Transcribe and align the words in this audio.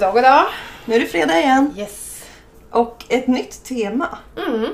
dag 0.00 0.16
och 0.16 0.22
dag. 0.22 0.44
Nu 0.84 0.94
är 0.94 1.00
det 1.00 1.06
fredag 1.06 1.38
igen 1.38 1.74
Yes. 1.76 2.22
och 2.70 3.04
ett 3.08 3.26
nytt 3.26 3.64
tema. 3.64 4.18
Mm. 4.46 4.66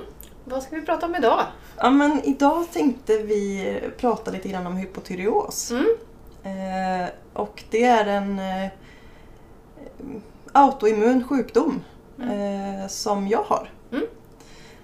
Vad 0.44 0.62
ska 0.62 0.76
vi 0.76 0.82
prata 0.82 1.06
om 1.06 1.14
idag? 1.14 1.40
Ja, 1.76 1.90
men 1.90 2.20
idag 2.24 2.66
tänkte 2.72 3.18
vi 3.18 3.80
prata 3.96 4.30
lite 4.30 4.48
grann 4.48 4.66
om 4.66 4.76
hypotyreos. 4.76 5.70
Mm. 5.70 5.86
Eh, 6.42 7.08
och 7.32 7.64
det 7.70 7.84
är 7.84 8.06
en 8.06 8.38
eh, 8.38 8.68
autoimmun 10.52 11.28
sjukdom 11.28 11.84
eh, 12.20 12.88
som 12.88 13.28
jag 13.28 13.42
har. 13.42 13.70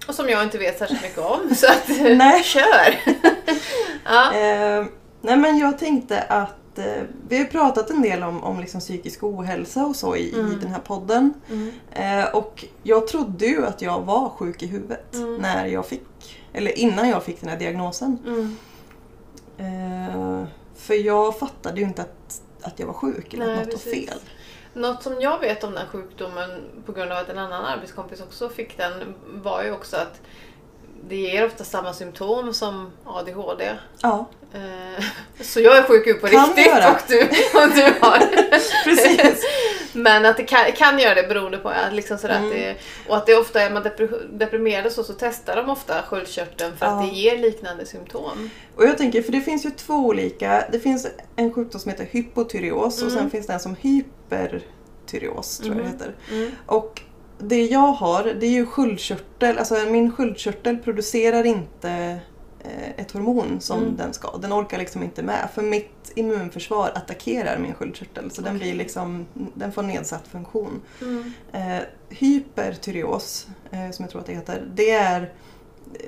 Och 0.07 0.15
som 0.15 0.29
jag 0.29 0.43
inte 0.43 0.57
vet 0.57 0.77
särskilt 0.79 1.01
mycket 1.01 1.17
om, 1.17 1.55
så 1.55 1.67
att 1.67 1.89
Nej. 2.17 2.43
kör! 2.43 2.95
ja. 4.05 4.33
Eh, 4.33 4.85
nej 5.21 5.37
men 5.37 5.57
jag 5.57 5.77
tänkte 5.79 6.21
att 6.21 6.55
eh, 6.79 7.03
vi 7.27 7.37
har 7.37 7.45
pratat 7.45 7.89
en 7.89 8.01
del 8.01 8.23
om, 8.23 8.43
om 8.43 8.59
liksom 8.59 8.79
psykisk 8.79 9.23
ohälsa 9.23 9.85
och 9.85 9.95
så 9.95 10.15
i, 10.15 10.29
i 10.35 10.39
Mm. 10.39 10.59
den 10.59 10.69
här 10.71 10.79
podden. 10.79 11.33
Mm. 11.49 11.71
Eh, 11.91 12.35
och 12.35 12.65
jag 12.83 13.07
trodde 13.07 13.45
ju 13.45 13.65
att 13.65 13.81
jag 13.81 14.01
var 14.01 14.29
sjuk 14.29 14.63
i 14.63 14.67
huvudet 14.67 15.15
Mm. 15.15 15.35
när 15.35 15.65
jag 15.65 15.85
fick, 15.85 16.39
eller 16.53 16.79
innan 16.79 17.09
jag 17.09 17.23
fick 17.23 17.39
den 17.41 17.49
här 17.49 17.59
diagnosen. 17.59 18.17
Mm. 18.25 18.55
Eh, 19.57 20.43
för 20.75 20.93
jag 20.93 21.39
fattade 21.39 21.79
ju 21.79 21.85
inte 21.85 22.01
att, 22.01 22.41
att 22.61 22.79
jag 22.79 22.87
var 22.87 22.93
sjuk 22.93 23.33
eller 23.33 23.45
Nej, 23.45 23.57
att 23.57 23.65
något 23.65 23.85
var 23.85 23.91
fel. 23.93 24.19
Något 24.73 25.03
som 25.03 25.21
jag 25.21 25.39
vet 25.39 25.63
om 25.63 25.73
den 25.73 25.87
sjukdomen 25.87 26.49
på 26.85 26.91
grund 26.91 27.11
av 27.11 27.17
att 27.17 27.29
en 27.29 27.37
annan 27.37 27.65
arbetskompis 27.65 28.21
också 28.21 28.49
fick 28.49 28.77
den 28.77 29.13
var 29.43 29.63
ju 29.63 29.71
också 29.71 29.95
att 29.97 30.21
det 31.09 31.15
ger 31.15 31.45
ofta 31.45 31.63
samma 31.63 31.93
symptom 31.93 32.53
som 32.53 32.91
ADHD. 33.05 33.71
Ja, 34.01 34.25
Eh, 34.55 35.03
Så 35.41 35.59
jag 35.59 35.77
är 35.77 35.83
sjuk 35.83 36.21
på 36.21 36.27
Kan 36.27 36.45
riktigt 36.47 36.65
göra. 36.65 36.91
och 36.91 36.97
du, 37.07 37.19
och 37.59 37.69
du 37.75 37.83
har. 38.05 38.19
precis. 38.83 39.45
Men 39.93 40.25
att 40.25 40.37
det 40.37 40.43
kan, 40.43 40.71
kan 40.71 40.99
göra 40.99 41.15
det 41.15 41.27
beroende 41.27 41.57
på 41.57 41.69
att 41.69 41.93
liksom 41.93 42.17
sådär 42.17 42.37
Mm. 42.37 42.47
att 42.49 42.53
det, 42.55 42.75
och 43.07 43.17
att 43.17 43.25
det 43.25 43.35
ofta 43.35 43.61
är 43.61 43.69
man 43.71 43.83
deprimerad 44.31 44.85
och 44.85 44.91
så, 44.91 45.03
så 45.03 45.13
testar 45.13 45.55
de 45.55 45.69
ofta 45.69 46.01
sköldkörteln 46.01 46.77
för 46.77 46.85
att 46.85 46.91
Ja. 47.05 47.09
det 47.11 47.15
ger 47.17 47.37
liknande 47.37 47.85
symptom. 47.85 48.49
Och 48.75 48.83
jag 48.85 48.97
tänker, 48.97 49.21
för 49.21 49.31
det 49.31 49.41
finns 49.41 49.65
ju 49.65 49.69
två 49.71 49.93
olika. 49.93 50.65
Det 50.71 50.79
finns 50.79 51.07
en 51.35 51.53
sjukdom 51.53 51.79
som 51.81 51.91
heter 51.91 52.05
hypotyreos 52.11 53.01
och 53.01 53.07
Mm. 53.09 53.19
sen 53.21 53.29
finns 53.29 53.47
det 53.47 53.53
en 53.53 53.59
som 53.59 53.75
hypertyreos 53.75 55.57
tror 55.57 55.69
jag 55.75 55.77
det 55.77 55.83
Mhm. 55.83 55.91
heter. 55.93 56.13
Mm. 56.31 56.51
Och 56.65 57.01
det 57.37 57.65
jag 57.65 57.79
har, 57.93 58.23
det 58.23 58.45
är 58.45 58.51
ju 58.51 58.65
sköldkörtel. 58.65 59.57
Alltså 59.57 59.73
min 59.75 60.11
sköldkörtel 60.11 60.77
producerar 60.77 61.43
inte 61.43 61.89
eh, 62.63 62.89
ett 62.97 63.11
hormon 63.11 63.61
som 63.61 63.79
Mm. 63.79 63.97
den 63.97 64.13
ska. 64.13 64.37
Den 64.37 64.53
orkar 64.53 64.77
liksom 64.77 65.03
inte 65.03 65.23
med. 65.23 65.49
För 65.55 65.61
mitt 65.61 66.11
immunförsvar 66.15 66.91
attackerar 66.95 67.57
min 67.57 67.73
sköldkörtel. 67.73 68.31
Så 68.31 68.41
den, 68.41 68.55
Okej. 68.55 68.67
blir 68.69 68.77
liksom, 68.83 69.25
den 69.33 69.71
får 69.71 69.83
nedsatt 69.83 70.27
funktion. 70.27 70.81
Mm. 71.01 71.33
Eh, 71.51 71.83
hypertyreos, 72.09 73.47
eh, 73.71 73.91
som 73.91 74.03
jag 74.03 74.09
tror 74.09 74.21
att 74.21 74.27
det 74.27 74.33
heter, 74.33 74.63
det 74.73 74.89
är 74.91 75.31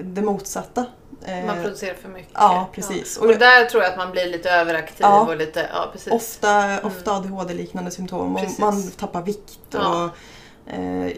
det 0.01 0.21
motsatta. 0.21 0.85
Eh, 1.25 1.45
Man 1.45 1.63
producerar 1.63 1.93
för 1.95 2.09
mycket. 2.09 2.31
ja, 2.33 2.69
precis. 2.73 3.17
Och, 3.17 3.25
Och- 3.29 3.37
där 3.39 3.65
tror 3.65 3.83
jag 3.83 3.91
att 3.91 3.97
man 3.97 4.11
blir 4.11 4.25
lite 4.25 4.49
överaktiv 4.51 4.97
Ja. 4.99 5.21
och 5.25 5.37
lite, 5.37 5.69
ja 5.73 5.89
precis. 5.91 6.13
Ofta, 6.13 6.79
ofta 6.83 7.11
ADHD-liknande 7.11 7.91
symptom 7.91 8.37
man 8.59 8.83
tappar 8.91 9.21
vikt. 9.21 9.59
Ja. 9.71 10.03
Och, 10.05 10.09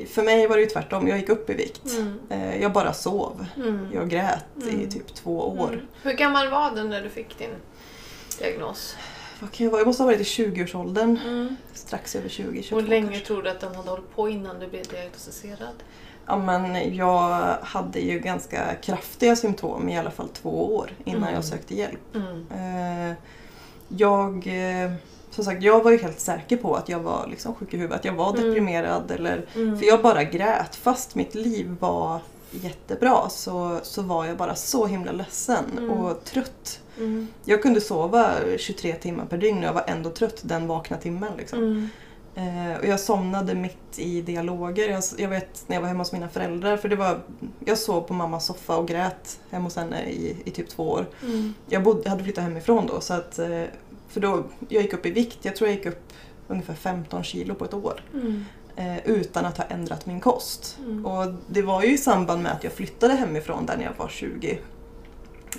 för 0.09 0.23
mig 0.23 0.47
var 0.47 0.55
det 0.55 0.61
ju 0.63 0.69
tvärtom, 0.69 1.07
jag 1.07 1.17
gick 1.17 1.29
upp 1.29 1.49
i 1.49 1.53
vikt. 1.53 1.81
Mm. 1.97 2.19
Eh, 2.29 2.61
jag 2.61 2.73
bara 2.73 2.93
sov. 2.93 3.45
Mm. 3.57 3.87
Jag 3.93 4.09
grät 4.09 4.45
i 4.65 4.69
Mm. 4.69 4.89
typ 4.89 5.13
två 5.15 5.47
år. 5.59 5.67
Mm. 5.73 5.87
Hur 6.03 6.13
gammal 6.13 6.49
var 6.49 6.71
du 6.75 6.83
när 6.83 7.01
du 7.01 7.09
fick 7.09 7.37
din 7.37 7.49
diagnos? 8.39 8.95
Vad 9.39 9.51
kan 9.51 9.63
jag, 9.65 9.71
vara? 9.71 9.79
jag 9.81 9.87
måste 9.87 10.03
ha 10.03 10.07
varit 10.07 10.21
i 10.21 10.23
20-årsåldern. 10.23 11.19
Mm. 11.27 11.55
Strax 11.73 12.15
över 12.15 12.29
20, 12.29 12.63
22 12.63 12.79
Hur 12.81 12.87
länge 12.87 13.07
kanske. 13.07 13.25
tror 13.25 13.43
du 13.43 13.49
att 13.49 13.59
den 13.59 13.75
hade 13.75 13.89
hållit 13.89 14.15
på 14.15 14.29
innan 14.29 14.59
du 14.59 14.67
blev 14.67 14.83
diagnostiserad? 14.87 15.83
Ja, 16.25 16.37
men 16.37 16.95
jag 16.95 17.29
hade 17.61 17.99
ju 17.99 18.19
ganska 18.19 18.75
kraftiga 18.75 19.35
symptom 19.35 19.89
i 19.89 19.97
alla 19.99 20.11
fall 20.11 20.27
två 20.29 20.75
år 20.75 20.91
innan 21.05 21.21
Mm. 21.23 21.33
jag 21.35 21.45
sökte 21.45 21.75
hjälp. 21.75 22.15
Eh, 22.15 23.13
jag, 23.87 24.47
eh, 24.47 24.91
som 25.43 25.45
sagt, 25.45 25.63
jag 25.63 25.83
var 25.83 25.91
ju 25.91 25.97
helt 25.97 26.19
säker 26.19 26.57
på 26.57 26.75
att 26.75 26.89
jag 26.89 26.99
var 26.99 27.27
liksom 27.29 27.55
sjuk 27.55 27.73
i 27.73 27.77
huvudet, 27.77 27.99
att 27.99 28.05
jag 28.05 28.13
var 28.13 28.29
Mm. 28.29 28.43
deprimerad. 28.47 29.11
Eller, 29.11 29.45
Mm. 29.55 29.79
för 29.79 29.85
jag 29.85 30.01
bara 30.01 30.23
grät. 30.23 30.75
Fast 30.75 31.15
mitt 31.15 31.35
liv 31.35 31.75
var 31.79 32.19
jättebra 32.51 33.29
så, 33.29 33.79
så 33.83 34.01
var 34.01 34.25
jag 34.25 34.37
bara 34.37 34.55
så 34.55 34.85
himla 34.85 35.11
ledsen 35.11 35.65
Mm. 35.77 35.89
och 35.91 36.23
trött. 36.23 36.79
Mm. 36.97 37.27
Jag 37.45 37.61
kunde 37.61 37.81
sova 37.81 38.31
23 38.57 38.93
timmar 38.93 39.25
per 39.25 39.37
dygn 39.37 39.57
och 39.57 39.63
jag 39.63 39.73
var 39.73 39.83
ändå 39.87 40.09
trött 40.09 40.39
den 40.41 40.67
vakna 40.67 40.97
timmen. 40.97 41.31
Liksom. 41.37 41.59
Mm. 41.59 41.89
Eh, 42.35 42.77
och 42.79 42.85
jag 42.85 42.99
somnade 42.99 43.55
mitt 43.55 43.99
i 43.99 44.21
dialoger. 44.21 44.89
Jag, 44.89 45.03
jag 45.17 45.29
vet 45.29 45.63
när 45.67 45.75
jag 45.75 45.81
var 45.81 45.87
hemma 45.87 46.01
hos 46.03 46.11
mina 46.11 46.29
föräldrar, 46.29 46.77
för 46.77 46.89
det 46.89 46.95
var, 46.95 47.19
jag 47.65 47.77
sov 47.77 48.01
på 48.01 48.13
mammas 48.13 48.45
soffa 48.45 48.77
och 48.77 48.87
grät 48.87 49.39
hemma 49.49 49.63
hos 49.63 49.75
henne 49.75 50.03
i, 50.09 50.35
i 50.45 50.51
typ 50.51 50.69
två 50.69 50.83
år. 50.89 51.05
Mm. 51.23 51.53
Jag, 51.69 51.83
bodde, 51.83 52.01
jag 52.03 52.09
hade 52.09 52.23
flyttat 52.23 52.43
hemifrån 52.43 52.87
då, 52.87 53.01
så 53.01 53.13
att, 53.13 53.39
eh, 53.39 53.61
för 54.09 54.19
då, 54.19 54.43
jag 54.69 54.81
gick 54.83 54.93
upp 54.93 55.05
i 55.05 55.11
vikt. 55.11 55.37
Jag 55.41 55.55
tror 55.55 55.69
jag 55.69 55.77
gick 55.77 55.85
upp 55.85 56.13
ungefär 56.47 56.73
15 56.73 57.23
kilo 57.23 57.55
på 57.55 57.65
ett 57.65 57.73
år. 57.73 58.03
Mm. 58.13 58.45
Eh, 58.75 58.97
utan 59.05 59.45
att 59.45 59.57
ha 59.57 59.63
ändrat 59.65 60.05
min 60.05 60.19
kost. 60.19 60.77
Mm. 60.79 61.05
Och 61.05 61.33
det 61.47 61.61
var 61.61 61.83
ju 61.83 61.93
i 61.93 61.97
samband 61.97 62.43
med 62.43 62.51
att 62.51 62.63
jag 62.63 62.73
flyttade 62.73 63.13
hemifrån 63.13 63.65
där 63.65 63.77
när 63.77 63.83
jag 63.83 63.93
var 63.97 64.07
20. 64.07 64.59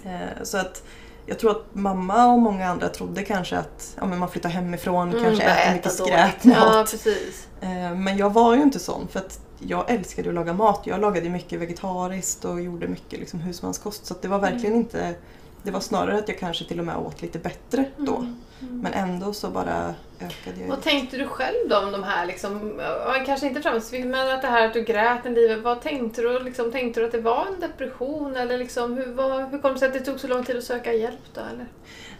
Eh, 0.04 0.42
så 0.42 0.58
att 0.58 0.82
jag 1.26 1.38
tror 1.38 1.50
att 1.50 1.64
mamma 1.72 2.26
och 2.26 2.38
många 2.38 2.68
andra 2.68 2.88
trodde 2.88 3.22
kanske 3.22 3.58
att 3.58 3.96
ja, 3.96 4.06
man 4.06 4.30
flyttar 4.30 4.48
hemifrån, 4.48 5.08
Mm, 5.10 5.24
kanske 5.24 5.44
äter 5.44 5.74
mycket 5.74 5.92
skräpmat. 5.92 6.94
Ja. 7.04 7.12
Eh, 7.60 7.94
Men 7.94 8.16
jag 8.16 8.32
var 8.32 8.54
ju 8.54 8.62
inte 8.62 8.78
sån 8.78 9.08
för 9.08 9.18
att 9.18 9.40
jag 9.58 9.90
älskade 9.90 10.28
att 10.28 10.34
laga 10.34 10.52
mat. 10.52 10.80
Jag 10.84 11.00
lagade 11.00 11.28
mycket 11.28 11.60
vegetariskt 11.60 12.44
och 12.44 12.60
gjorde 12.60 12.88
mycket 12.88 13.20
liksom 13.20 13.40
husmanskost. 13.40 14.06
Så 14.06 14.14
att 14.14 14.22
det 14.22 14.28
var 14.28 14.38
verkligen 14.38 14.76
inte... 14.76 15.14
Det 15.62 15.70
var 15.70 15.80
snarare 15.80 16.18
att 16.18 16.28
jag 16.28 16.38
kanske 16.38 16.64
till 16.64 16.78
och 16.78 16.86
med 16.86 16.96
åt 16.96 17.22
lite 17.22 17.38
bättre 17.38 17.84
då. 17.96 18.16
Mm. 18.16 18.36
Mm. 18.62 18.80
Men 18.80 18.92
ändå 18.92 19.32
så 19.32 19.50
bara 19.50 19.94
ökade 20.20 20.60
jag. 20.60 20.68
Vad 20.68 20.82
tänkte 20.82 21.16
du 21.16 21.26
själv 21.26 21.68
då 21.68 21.78
om 21.78 21.92
de 21.92 22.02
här, 22.02 22.26
liksom, 22.26 22.80
kanske 23.26 23.46
inte 23.46 23.62
främst, 23.62 23.92
men 23.92 24.30
att 24.30 24.42
det 24.42 24.48
här 24.48 24.66
att 24.66 24.72
du 24.72 24.82
grät 24.82 25.26
en 25.26 25.34
livet, 25.34 25.62
vad 25.62 25.80
tänkte 25.80 26.22
du? 26.22 26.38
Liksom, 26.38 26.72
tänkte 26.72 27.00
du 27.00 27.06
att 27.06 27.12
det 27.12 27.20
var 27.20 27.46
en 27.46 27.60
depression 27.60 28.36
eller 28.36 28.58
liksom, 28.58 28.96
hur, 28.96 29.12
vad, 29.12 29.50
hur 29.50 29.58
kom 29.58 29.72
det 29.72 29.78
sig 29.78 29.88
att 29.88 29.94
det 29.94 30.00
tog 30.00 30.20
så 30.20 30.28
lång 30.28 30.44
tid 30.44 30.56
att 30.56 30.64
söka 30.64 30.92
hjälp 30.92 31.34
då? 31.34 31.40
Eller? 31.40 31.66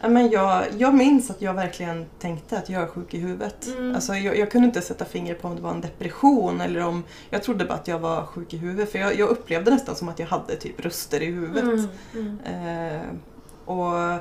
Ja, 0.01 0.09
men 0.09 0.31
jag, 0.31 0.65
jag 0.79 0.95
minns 0.95 1.31
att 1.31 1.43
jag 1.43 1.55
verkligen 1.55 2.07
tänkte 2.19 2.59
att 2.59 2.69
jag 2.69 2.83
är 2.83 2.87
sjuk 2.87 3.15
i 3.15 3.19
huvudet. 3.19 3.67
Mm. 3.67 3.95
Alltså, 3.95 4.15
jag, 4.15 4.39
jag 4.39 4.51
kunde 4.51 4.67
inte 4.67 4.81
sätta 4.81 5.05
fingret 5.05 5.43
på 5.43 5.49
om 5.49 5.57
det 5.57 5.63
var 5.63 5.71
en 5.71 5.81
depression 5.81 6.61
eller 6.61 6.87
om... 6.87 7.05
Jag 7.31 7.43
trodde 7.43 7.65
bara 7.65 7.75
att 7.75 7.89
jag 7.89 7.99
var 7.99 8.27
sjuk 8.27 8.55
i 8.55 8.57
huvudet 8.57 8.93
för 8.93 8.99
jag, 8.99 9.19
jag 9.19 9.29
upplevde 9.29 9.71
nästan 9.71 9.97
som 9.97 10.09
att 10.09 10.19
jag 10.19 10.27
hade 10.27 10.57
typ 10.57 10.85
röster 10.85 11.23
i 11.23 11.27
huvudet. 11.27 11.65
Mm. 11.65 12.39
Mm. 12.45 12.95
Eh, 12.95 13.03
och 13.65 14.19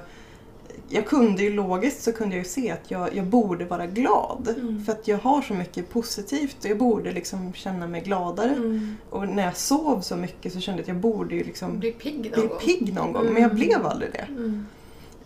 jag 0.90 1.06
kunde 1.08 1.44
ju 1.44 1.54
logiskt 1.54 2.04
så 2.04 2.12
kunde 2.14 2.36
jag 2.36 2.44
ju 2.44 2.50
se 2.50 2.72
att 2.72 2.92
jag, 2.92 3.16
jag 3.16 3.26
borde 3.26 3.66
vara 3.66 3.86
glad. 3.86 4.48
Mm. 4.60 4.86
För 4.86 4.92
att 4.92 5.08
jag 5.08 5.18
har 5.18 5.42
så 5.42 5.54
mycket 5.54 5.90
positivt 5.90 6.58
och 6.64 6.70
jag 6.70 6.78
borde 6.78 7.12
liksom 7.12 7.54
känna 7.54 7.88
mig 7.88 8.02
gladare. 8.02 8.50
Mm. 8.52 8.98
Och 9.10 9.28
när 9.30 9.44
jag 9.44 9.58
sov 9.58 10.02
så 10.02 10.16
mycket 10.16 10.54
så 10.54 10.60
kände 10.60 10.80
jag 10.80 10.84
att 10.84 10.88
jag 10.88 10.98
borde 10.98 11.36
ju 11.36 11.44
liksom 11.44 11.80
Bli 11.80 11.92
pigg 11.92 12.16
någon 12.18 12.32
bli 12.32 12.48
gång. 12.48 12.58
pigg 12.60 12.94
någon 12.94 13.14
gång. 13.14 13.22
Mm. 13.22 13.34
Men 13.34 13.44
jag 13.44 13.56
blev 13.56 13.86
aldrig 13.86 14.12
det. 14.12 14.28
Mm. 14.30 14.66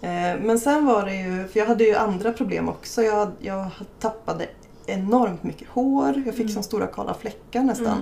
Eh, 0.02 0.42
Men 0.46 0.60
sen 0.60 0.86
var 0.86 1.06
det 1.06 1.16
ju, 1.16 1.48
för 1.48 1.60
jag 1.60 1.68
hade 1.68 1.84
ju 1.84 1.96
andra 1.96 2.34
problem 2.34 2.70
också. 2.70 3.04
Jag, 3.04 3.32
jag 3.40 3.68
tappade 4.00 4.48
enormt 4.86 5.44
mycket 5.44 5.68
hår. 5.68 6.14
Jag 6.26 6.36
fick 6.36 6.46
Mm. 6.50 6.54
så 6.56 6.64
stora 6.64 6.88
kala 6.88 7.14
fläckar 7.14 7.64
nästan. 7.64 7.98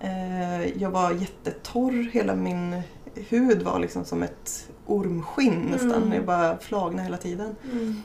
Mm. 0.00 0.62
Eh, 0.62 0.82
Jag 0.82 0.90
var 0.90 1.10
jättetorr. 1.12 2.10
Hela 2.12 2.34
min 2.34 2.82
hud 3.28 3.62
var 3.62 3.78
liksom 3.78 4.04
som 4.04 4.22
ett 4.22 4.68
ormskinn 4.86 5.68
nästan. 5.70 5.92
Mm. 6.02 6.12
Jag 6.12 6.24
bara 6.24 6.58
flagnade 6.58 7.02
hela 7.02 7.16
tiden. 7.16 7.56
Mm. 7.72 8.02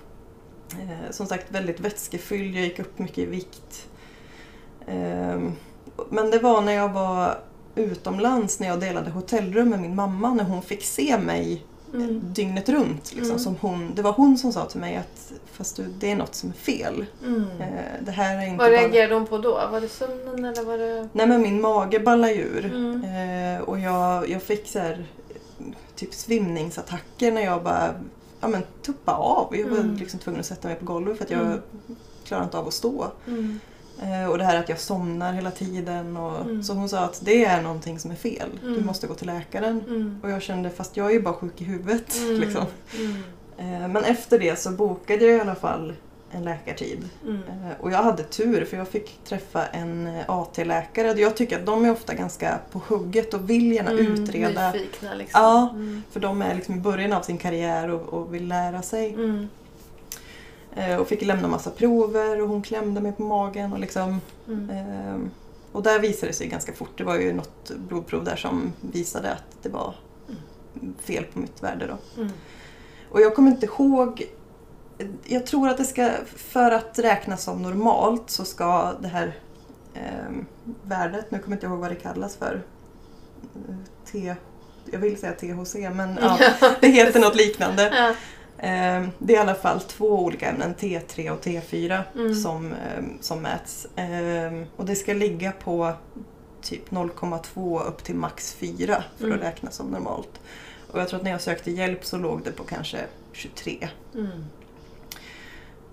Eh, 0.71 1.11
Som 1.11 1.25
sagt 1.27 1.51
väldigt 1.51 1.79
vätskefylld. 1.79 2.55
Jag 2.55 2.63
gick 2.63 2.79
upp 2.79 2.99
mycket 2.99 3.17
i 3.17 3.25
vikt. 3.25 3.87
Eh, 4.87 5.39
Men 6.09 6.31
det 6.31 6.39
var 6.39 6.61
när 6.61 6.73
jag 6.73 6.89
var 6.93 7.37
utomlands 7.75 8.59
när 8.59 8.67
jag 8.67 8.79
delade 8.79 9.09
hotellrum 9.11 9.69
med 9.69 9.79
min 9.81 9.95
mamma 9.95 10.33
när 10.33 10.43
hon 10.43 10.61
fick 10.61 10.83
se 10.83 11.17
mig 11.17 11.63
Mm. 11.93 12.21
dygnet 12.33 12.69
runt. 12.69 13.11
Liksom, 13.13 13.25
Mm. 13.31 13.39
som 13.39 13.55
hon, 13.61 13.91
det 13.95 14.01
var 14.01 14.11
hon 14.11 14.37
som 14.37 14.53
sa 14.53 14.65
till 14.65 14.79
mig 14.79 14.95
att 14.95 15.33
fast 15.51 15.75
du, 15.75 15.85
det 15.99 16.11
är 16.11 16.15
något 16.15 16.35
som 16.35 16.49
är 16.49 16.53
fel. 16.53 17.05
Mm. 17.25 17.41
Eh, 17.59 17.67
Det 18.01 18.11
här 18.11 18.37
är 18.37 18.41
inte 18.45 18.57
Vad 18.57 18.71
bara... 18.71 18.81
reagerade 18.81 19.13
hon 19.13 19.27
på 19.27 19.37
då? 19.37 19.51
Var 19.71 19.81
det 19.81 19.87
sömnen 19.89 20.45
eller 20.45 20.63
var 20.63 20.77
det... 20.77 21.09
Nej 21.13 21.27
men 21.27 21.41
min 21.41 21.61
mage 21.61 21.99
ballade 21.99 22.35
ur. 22.35 22.65
Mm. 22.65 23.03
Eh, 23.55 23.61
och 23.61 23.79
jag, 23.79 24.29
jag 24.29 24.43
fick 24.43 24.67
så 24.67 24.79
här, 24.79 25.05
typ 25.99 26.13
svimningsattacker 26.13 27.31
när 27.31 27.41
jag 27.41 27.63
bara 27.63 27.93
ja, 28.41 28.47
men, 28.47 28.61
tuppa 28.85 29.11
av. 29.13 29.55
Jag 29.57 29.67
var 29.67 29.77
Mm. 29.77 29.95
liksom 29.95 30.19
tvungen 30.19 30.39
att 30.39 30.45
sätta 30.45 30.67
mig 30.67 30.77
på 30.77 30.85
golvet 30.85 31.17
för 31.17 31.25
att 31.25 31.31
jag 31.31 31.41
Mm. 31.41 31.59
klarade 32.23 32.43
inte 32.45 32.57
av 32.57 32.67
att 32.67 32.73
stå. 32.73 33.07
Mm. 33.27 33.59
Eh, 34.01 34.29
och 34.29 34.37
det 34.37 34.43
här 34.43 34.57
att 34.59 34.69
jag 34.69 34.79
somnar 34.79 35.33
hela 35.33 35.51
tiden. 35.51 36.17
Och, 36.17 36.41
Mm. 36.41 36.63
Så 36.63 36.73
hon 36.73 36.89
sa 36.89 36.99
att 36.99 37.21
det 37.23 37.45
är 37.45 37.61
någonting 37.61 37.99
som 37.99 38.11
är 38.11 38.15
fel. 38.15 38.49
Du 38.61 38.67
Mm. 38.73 38.85
måste 38.85 39.07
gå 39.07 39.13
till 39.13 39.27
läkaren. 39.27 39.83
Mm. 39.87 40.19
Och 40.23 40.29
jag 40.31 40.41
kände 40.41 40.69
fast 40.69 40.97
jag 40.97 41.07
är 41.07 41.11
ju 41.13 41.21
bara 41.21 41.33
sjuk 41.33 41.61
i 41.61 41.63
huvudet. 41.63 42.15
Mm. 42.17 42.39
Liksom. 42.39 42.63
Eh, 43.57 43.87
Men 43.87 44.03
efter 44.03 44.39
det 44.39 44.59
så 44.59 44.71
bokade 44.71 45.25
jag 45.25 45.37
i 45.37 45.41
alla 45.41 45.55
fall 45.55 45.93
en 46.31 46.43
läkartid. 46.43 47.09
Mm. 47.23 47.37
Eh, 47.43 47.71
Och 47.79 47.91
jag 47.91 48.03
hade 48.03 48.23
tur 48.23 48.65
för 48.65 48.77
jag 48.77 48.87
fick 48.87 49.19
träffa 49.23 49.65
en 49.67 50.07
eh, 50.07 50.23
AT-läkare. 50.27 51.07
Jag 51.21 51.37
tycker 51.37 51.59
att 51.59 51.65
de 51.65 51.85
är 51.85 51.91
ofta 51.91 52.13
ganska 52.13 52.59
på 52.71 52.79
hugget 52.87 53.33
och 53.33 53.49
vill 53.49 53.71
gärna 53.71 53.91
utreda. 53.91 54.71
Nyfikna 54.71 55.13
liksom. 55.13 55.41
Ja. 55.41 55.69
Mm. 55.73 56.03
För 56.11 56.19
de 56.19 56.41
är 56.41 56.55
liksom 56.55 56.75
i 56.75 56.79
början 56.79 57.13
av 57.13 57.21
sin 57.21 57.37
karriär 57.37 57.89
och, 57.89 58.13
och 58.13 58.33
vill 58.33 58.47
lära 58.47 58.81
sig. 58.81 59.13
Mm. 59.13 59.47
Eh, 60.75 60.95
Och 60.97 61.07
fick 61.07 61.21
lämna 61.21 61.47
massa 61.47 61.69
prover 61.69 62.41
och 62.41 62.47
hon 62.49 62.61
klämde 62.61 63.01
mig 63.01 63.11
på 63.11 63.23
magen. 63.23 63.73
Och, 63.73 63.79
liksom, 63.79 64.21
Mm. 64.47 64.69
ehm, 64.69 65.29
och 65.71 65.83
där 65.83 65.99
visade 65.99 66.27
det 66.27 66.33
sig 66.35 66.47
ganska 66.47 66.73
fort. 66.73 66.97
Det 66.97 67.03
var 67.03 67.15
ju 67.15 67.33
något 67.33 67.71
blodprov 67.77 68.23
där 68.23 68.35
som 68.35 68.73
visade 68.81 69.31
att 69.31 69.63
det 69.63 69.69
var 69.69 69.95
fel 70.99 71.23
på 71.33 71.39
mitt 71.39 71.63
värde. 71.63 71.87
Då. 71.87 72.21
Mm. 72.21 72.33
Och 73.11 73.21
jag 73.21 73.35
kommer 73.35 73.51
inte 73.51 73.65
ihåg 73.65 74.23
jag 75.25 75.45
tror 75.45 75.69
att 75.69 75.77
det 75.77 75.85
ska, 75.85 76.11
för 76.35 76.71
att 76.71 76.99
räknas 76.99 77.43
som 77.43 77.61
normalt 77.61 78.29
så 78.29 78.45
ska 78.45 78.93
det 79.01 79.07
här 79.07 79.35
ehm, 79.93 80.45
värdet, 80.83 81.31
nu 81.31 81.39
kommer 81.39 81.55
jag 81.55 81.57
inte 81.57 81.65
ihåg 81.67 81.79
vad 81.79 81.91
det 81.91 81.95
kallas 81.95 82.35
för, 82.35 82.61
eh, 83.55 83.75
T, 84.11 84.35
jag 84.91 84.99
vill 84.99 85.17
säga 85.17 85.33
THC 85.33 85.75
men 85.93 86.19
ja, 86.21 86.37
det 86.81 86.87
heter 86.87 87.19
något 87.19 87.35
liknande. 87.35 87.91
Ja. 87.95 88.13
Ehm, 88.67 89.09
det 89.19 89.33
är 89.33 89.37
i 89.37 89.41
alla 89.41 89.55
fall 89.55 89.79
två 89.81 90.23
olika 90.23 90.49
ämnen, 90.49 90.75
T3 90.75 91.29
och 91.29 91.41
T4, 91.45 92.01
Mm. 92.15 92.35
som, 92.35 92.65
ehm, 92.73 93.17
som 93.21 93.41
mäts. 93.41 93.87
Ehm, 93.95 94.65
och 94.75 94.85
det 94.85 94.95
ska 94.95 95.13
ligga 95.13 95.51
på 95.51 95.93
typ 96.61 96.91
0,2 96.91 97.79
upp 97.83 98.03
till 98.03 98.15
max 98.15 98.53
4 98.53 99.03
för 99.17 99.25
Mm. 99.25 99.37
att 99.39 99.43
räknas 99.45 99.75
som 99.75 99.87
normalt. 99.87 100.39
Och 100.91 100.99
jag 100.99 101.09
tror 101.09 101.17
att 101.19 101.23
när 101.23 101.31
jag 101.31 101.41
sökte 101.41 101.71
hjälp 101.71 102.05
så 102.05 102.17
låg 102.17 102.41
det 102.43 102.51
på 102.51 102.63
kanske 102.63 102.97
23. 103.33 103.89
Mm. 104.15 104.45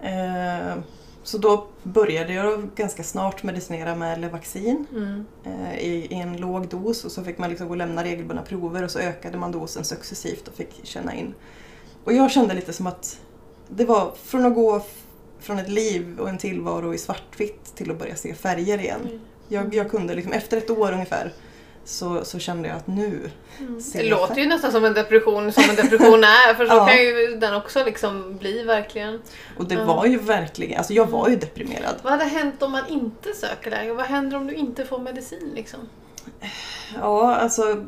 Ehm, 0.02 0.82
så 1.22 1.38
då 1.38 1.66
började 1.82 2.32
jag 2.32 2.68
ganska 2.74 3.02
snart 3.02 3.42
medicinera 3.42 3.94
med 3.94 4.20
Levaxin 4.20 4.86
Mm. 4.92 5.24
eh, 5.44 5.78
i, 5.78 6.06
i 6.10 6.14
en 6.14 6.36
låg 6.36 6.68
dos 6.68 7.04
och 7.04 7.12
så 7.12 7.24
fick 7.24 7.38
man 7.38 7.50
liksom 7.50 7.66
gå 7.66 7.72
och 7.72 7.76
lämna 7.76 8.04
regelbundna 8.04 8.42
prover 8.42 8.82
och 8.82 8.90
så 8.90 8.98
ökade 8.98 9.38
man 9.38 9.52
dosen 9.52 9.84
successivt 9.84 10.48
och 10.48 10.54
fick 10.54 10.80
känna 10.82 11.14
in. 11.14 11.34
Och 12.04 12.12
jag 12.12 12.30
kände 12.30 12.54
lite 12.54 12.72
som 12.72 12.86
att 12.86 13.20
det 13.68 13.84
var 13.84 14.12
från 14.24 14.46
att 14.46 14.54
gå 14.54 14.82
från 15.40 15.58
ett 15.58 15.68
liv 15.68 16.18
och 16.20 16.28
en 16.28 16.38
tillvaro 16.38 16.94
i 16.94 16.98
svartvitt 16.98 17.74
till 17.74 17.90
att 17.90 17.98
börja 17.98 18.16
se 18.16 18.34
färger 18.34 18.78
igen. 18.78 19.00
Mm. 19.04 19.20
Jag, 19.48 19.74
jag 19.74 19.90
kunde 19.90 20.14
liksom, 20.14 20.32
efter 20.32 20.56
ett 20.56 20.70
år 20.70 20.92
ungefär 20.92 21.32
så, 21.86 22.24
så 22.24 22.38
kände 22.38 22.68
jag 22.68 22.76
att 22.76 22.86
nu 22.86 23.30
Mm. 23.60 23.80
Det 23.92 24.02
låter 24.10 24.26
färg. 24.34 24.40
ju 24.42 24.48
nästan 24.48 24.72
som 24.72 24.84
en 24.84 24.94
depression 24.94 25.52
som 25.52 25.64
en 25.70 25.76
depression 25.76 26.24
är 26.24 26.54
för 26.54 26.66
så 26.66 26.74
Ja. 26.74 26.86
kan 26.86 26.96
ju 26.96 27.36
den 27.40 27.54
också 27.54 27.84
liksom 27.84 28.36
bli 28.38 28.62
verkligen. 28.62 29.20
Och 29.58 29.64
det 29.68 29.74
Ja. 29.74 29.84
var 29.84 30.06
ju 30.06 30.18
verkligen, 30.18 30.78
alltså 30.78 30.92
jag 30.92 31.06
var 31.06 31.28
ju 31.28 31.36
deprimerad. 31.36 31.94
Vad 32.02 32.12
hade 32.12 32.24
hänt 32.24 32.62
om 32.62 32.72
man 32.72 32.86
inte 32.88 33.32
söker 33.32 33.70
läge? 33.70 33.92
Vad 33.92 34.06
händer 34.06 34.36
om 34.36 34.46
du 34.46 34.54
inte 34.54 34.84
får 34.84 34.98
medicin 34.98 35.52
liksom? 35.54 35.80
Ja, 37.00 37.34
alltså 37.34 37.84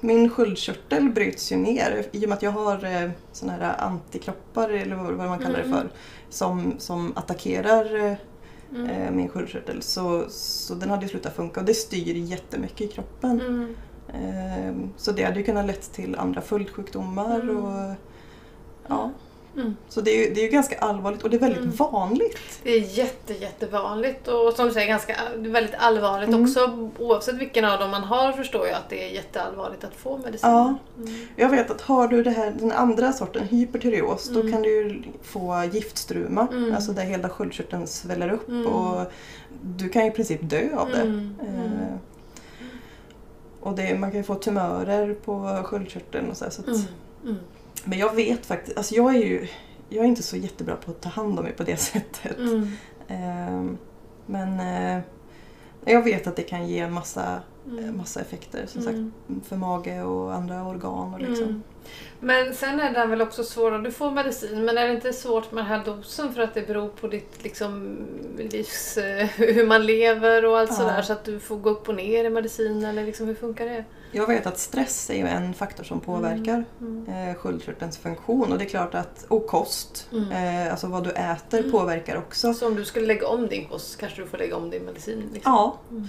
min 0.00 0.30
sköldkörtel 0.30 1.10
bryts 1.10 1.52
ju 1.52 1.56
ner 1.56 2.04
i 2.12 2.24
och 2.24 2.28
med 2.28 2.36
att 2.36 2.42
jag 2.42 2.50
har 2.50 2.84
eh, 2.84 3.10
såna 3.32 3.52
här 3.52 3.74
antikroppar 3.78 4.68
eller 4.70 4.96
vad 4.96 5.12
vad 5.12 5.28
man 5.28 5.38
kallar 5.38 5.58
det 5.58 5.64
Mm. 5.64 5.78
för 5.78 5.88
som, 6.30 6.74
som 6.78 7.12
attackerar 7.16 8.06
eh, 8.06 8.12
Mm. 8.74 8.90
eh, 8.90 9.10
min 9.10 9.28
sköldkörtel. 9.28 9.82
Så, 9.82 10.24
så 10.28 10.74
den 10.74 10.90
hade 10.90 11.02
ju 11.02 11.08
slutat 11.08 11.36
funka 11.36 11.60
och 11.60 11.66
det 11.66 11.74
styr 11.74 12.14
jättemycket 12.14 12.80
i 12.80 12.88
kroppen. 12.88 13.40
Mm. 13.40 13.74
Eh, 14.08 14.90
så 14.96 15.12
det 15.12 15.24
hade 15.24 15.38
ju 15.38 15.44
kunnat 15.44 15.66
lett 15.66 15.92
till 15.92 16.16
andra 16.16 16.40
följdsjukdomar. 16.40 17.40
Mm. 17.40 17.56
Och, 17.56 17.94
ja. 18.88 19.10
Mm. 19.56 19.76
Så 19.88 20.00
det 20.00 20.10
är, 20.10 20.28
ju, 20.28 20.34
det 20.34 20.40
är 20.40 20.44
ju 20.44 20.50
ganska 20.50 20.78
allvarligt 20.78 21.22
och 21.22 21.30
det 21.30 21.36
är 21.36 21.40
väldigt 21.40 21.62
Mm. 21.62 21.76
vanligt. 21.76 22.60
Det 22.62 22.70
är 22.70 22.80
jätte, 22.98 23.32
jättevanligt 23.34 24.28
och 24.28 24.52
som 24.52 24.66
du 24.66 24.72
säger 24.72 24.88
ganska 24.88 25.16
väldigt 25.36 25.74
allvarligt 25.78 26.28
Mm. 26.28 26.42
också. 26.42 26.88
Oavsett 26.98 27.34
vilken 27.34 27.64
av 27.64 27.78
dem 27.80 27.90
man 27.90 28.02
har 28.04 28.32
förstår 28.32 28.66
jag 28.66 28.76
att 28.76 28.88
det 28.88 29.04
är 29.10 29.14
jätteallvarligt 29.14 29.84
att 29.84 29.94
få 29.94 30.18
medicin. 30.18 30.50
Ja. 30.50 30.74
Mm. 30.98 31.10
Jag 31.36 31.48
vet 31.48 31.70
att 31.70 31.80
har 31.80 32.08
du 32.08 32.22
det 32.22 32.30
här, 32.30 32.54
den 32.58 32.72
andra 32.72 33.12
sorten, 33.12 33.42
hypertyreos, 33.48 34.28
då 34.28 34.40
Mm. 34.40 34.52
kan 34.52 34.62
du 34.62 35.02
få 35.22 35.64
giftstruma. 35.72 36.46
Mm. 36.52 36.74
Alltså 36.74 36.92
där 36.92 37.02
hela 37.04 37.28
sköldkörteln 37.28 37.86
sväller 37.86 38.30
upp 38.30 38.48
och 38.66 39.12
du 39.62 39.88
kan 39.88 40.02
ju 40.04 40.08
i 40.08 40.14
princip 40.14 40.40
dö 40.42 40.76
av 40.76 40.88
det. 40.90 41.00
Eh, 41.46 41.96
och 43.60 43.74
det, 43.76 43.98
man 43.98 44.10
kan 44.10 44.18
ju 44.18 44.24
få 44.24 44.34
tumörer 44.34 45.14
på 45.14 45.62
sköldkörteln 45.64 46.30
och 46.30 46.36
så. 46.36 46.44
här, 46.44 46.50
så 46.50 46.60
att. 46.62 46.76
Men 47.84 47.98
jag 47.98 48.14
vet 48.14 48.46
faktiskt, 48.46 48.76
alltså 48.76 48.94
jag 48.94 49.14
är 49.14 49.18
ju 49.18 49.48
jag 49.90 50.04
är 50.04 50.08
inte 50.08 50.22
så 50.22 50.36
jättebra 50.36 50.76
på 50.76 50.90
att 50.90 51.00
ta 51.00 51.08
hand 51.08 51.38
om 51.38 51.44
mig 51.44 51.52
på 51.52 51.62
det 51.62 51.76
sättet. 51.80 52.38
Mm. 52.38 52.72
Eh, 53.08 53.76
men 54.26 54.60
eh, 54.60 55.02
jag 55.84 56.02
vet 56.02 56.26
att 56.26 56.36
det 56.36 56.42
kan 56.42 56.68
ge 56.68 56.78
en 56.78 56.92
massa, 56.92 57.42
Mm. 57.66 57.96
massa 57.96 58.20
effekter 58.20 58.66
som 58.66 58.82
Mm. 58.82 59.12
sagt 59.28 59.48
för 59.48 59.56
mage 59.56 60.02
och 60.02 60.34
andra 60.34 60.66
organ. 60.66 61.14
Och 61.14 61.20
liksom. 61.20 61.44
Mm. 61.44 61.62
Men 62.20 62.54
sen 62.54 62.80
är 62.80 62.92
den 62.92 63.10
väl 63.10 63.22
också 63.22 63.44
svårare, 63.44 63.82
du 63.82 63.90
får 63.92 64.10
medicin 64.10 64.64
men 64.64 64.78
är 64.78 64.88
det 64.88 64.94
inte 64.94 65.12
svårt 65.12 65.52
med 65.52 65.64
den 65.64 65.68
här 65.68 65.84
dosen 65.84 66.34
för 66.34 66.42
att 66.42 66.54
det 66.54 66.66
beror 66.66 66.88
på 66.88 67.08
ditt 67.08 67.44
liksom, 67.44 67.96
livs, 68.38 68.96
eh, 68.98 69.26
hur 69.26 69.66
man 69.66 69.86
lever 69.86 70.44
och 70.44 70.58
allt 70.58 70.70
Ja. 70.70 70.76
sådär 70.76 71.02
så 71.02 71.12
att 71.12 71.24
du 71.24 71.40
får 71.40 71.56
gå 71.56 71.70
upp 71.70 71.88
och 71.88 71.94
ner 71.94 72.24
i 72.24 72.30
medicin 72.30 72.84
eller 72.84 73.04
liksom, 73.04 73.26
hur 73.26 73.34
funkar 73.34 73.66
det? 73.66 73.84
Jag 74.12 74.26
vet 74.26 74.46
att 74.46 74.58
stress 74.58 75.10
är 75.10 75.14
ju 75.14 75.26
en 75.26 75.54
faktor 75.54 75.84
som 75.84 76.00
påverkar 76.00 76.64
Mm. 76.80 77.06
eh, 77.28 77.34
sköldkörtelns 77.34 77.98
funktion 77.98 78.52
och 78.52 78.58
det 78.58 78.64
är 78.64 78.68
klart 78.68 78.94
att, 78.94 79.24
och 79.28 79.46
kost, 79.46 80.08
Mm. 80.12 80.30
eh, 80.66 80.70
alltså 80.72 80.86
vad 80.86 81.04
du 81.04 81.10
äter 81.10 81.58
Mm. 81.58 81.70
påverkar 81.72 82.16
också. 82.16 82.54
Så 82.54 82.66
om 82.66 82.74
du 82.74 82.84
skulle 82.84 83.06
lägga 83.06 83.26
om 83.28 83.46
din 83.48 83.68
kost 83.68 83.96
kanske 84.00 84.22
du 84.22 84.28
får 84.28 84.38
lägga 84.38 84.56
om 84.56 84.70
din 84.70 84.82
medicin? 84.84 85.22
Liksom. 85.32 85.52
Ja, 85.52 85.76
Mm. 85.90 86.08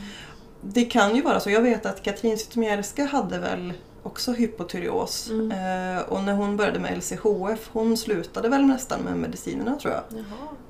Det 0.61 0.85
kan 0.85 1.15
ju 1.15 1.21
vara 1.21 1.39
så. 1.39 1.49
Jag 1.49 1.61
vet 1.61 1.85
att 1.85 2.03
Katrin 2.03 2.37
Zytomierska 2.37 3.05
hade 3.05 3.39
väl 3.39 3.73
också 4.03 4.31
hypotyreos 4.31 5.29
Mm. 5.29 5.51
eh, 5.97 6.01
och 6.03 6.23
när 6.23 6.33
hon 6.33 6.57
började 6.57 6.79
med 6.79 6.97
LCHF, 6.97 7.69
hon 7.73 7.97
slutade 7.97 8.49
väl 8.49 8.65
nästan 8.65 8.99
med 9.01 9.17
medicinerna 9.17 9.75
tror 9.75 9.93
jag. 9.93 10.03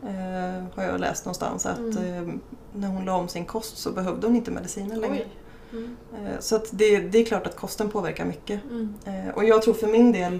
Eh, 0.09 0.63
har 0.75 0.83
jag 0.83 0.99
läst 0.99 1.25
någonstans 1.25 1.65
att 1.65 1.79
Mm. 1.79 1.97
eh, 2.29 2.33
när 2.73 2.87
hon 2.87 3.05
la 3.05 3.15
om 3.17 3.27
sin 3.27 3.45
kost 3.45 3.77
så 3.77 3.91
behövde 3.91 4.27
hon 4.27 4.35
inte 4.35 4.51
mediciner 4.51 4.95
längre. 4.95 5.25
Mm. 5.71 5.95
Eh, 6.15 6.39
så 6.39 6.55
att 6.55 6.67
det, 6.71 6.99
det 6.99 7.17
är 7.19 7.25
klart 7.25 7.47
att 7.47 7.55
kosten 7.55 7.89
påverkar 7.89 8.25
mycket. 8.25 8.61
Mm. 8.63 8.93
Eh, 9.05 9.33
och 9.35 9.43
jag 9.45 9.61
tror 9.61 9.73
för 9.73 9.87
min 9.87 10.11
del, 10.11 10.39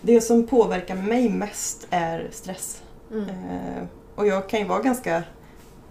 det 0.00 0.20
som 0.20 0.46
påverkar 0.46 0.94
mig 0.94 1.28
mest 1.30 1.86
är 1.90 2.28
stress. 2.32 2.82
Mm. 3.12 3.28
Eh, 3.28 3.84
och 4.14 4.26
jag 4.26 4.48
kan 4.48 4.60
ju 4.60 4.66
vara 4.66 4.82
ganska 4.82 5.22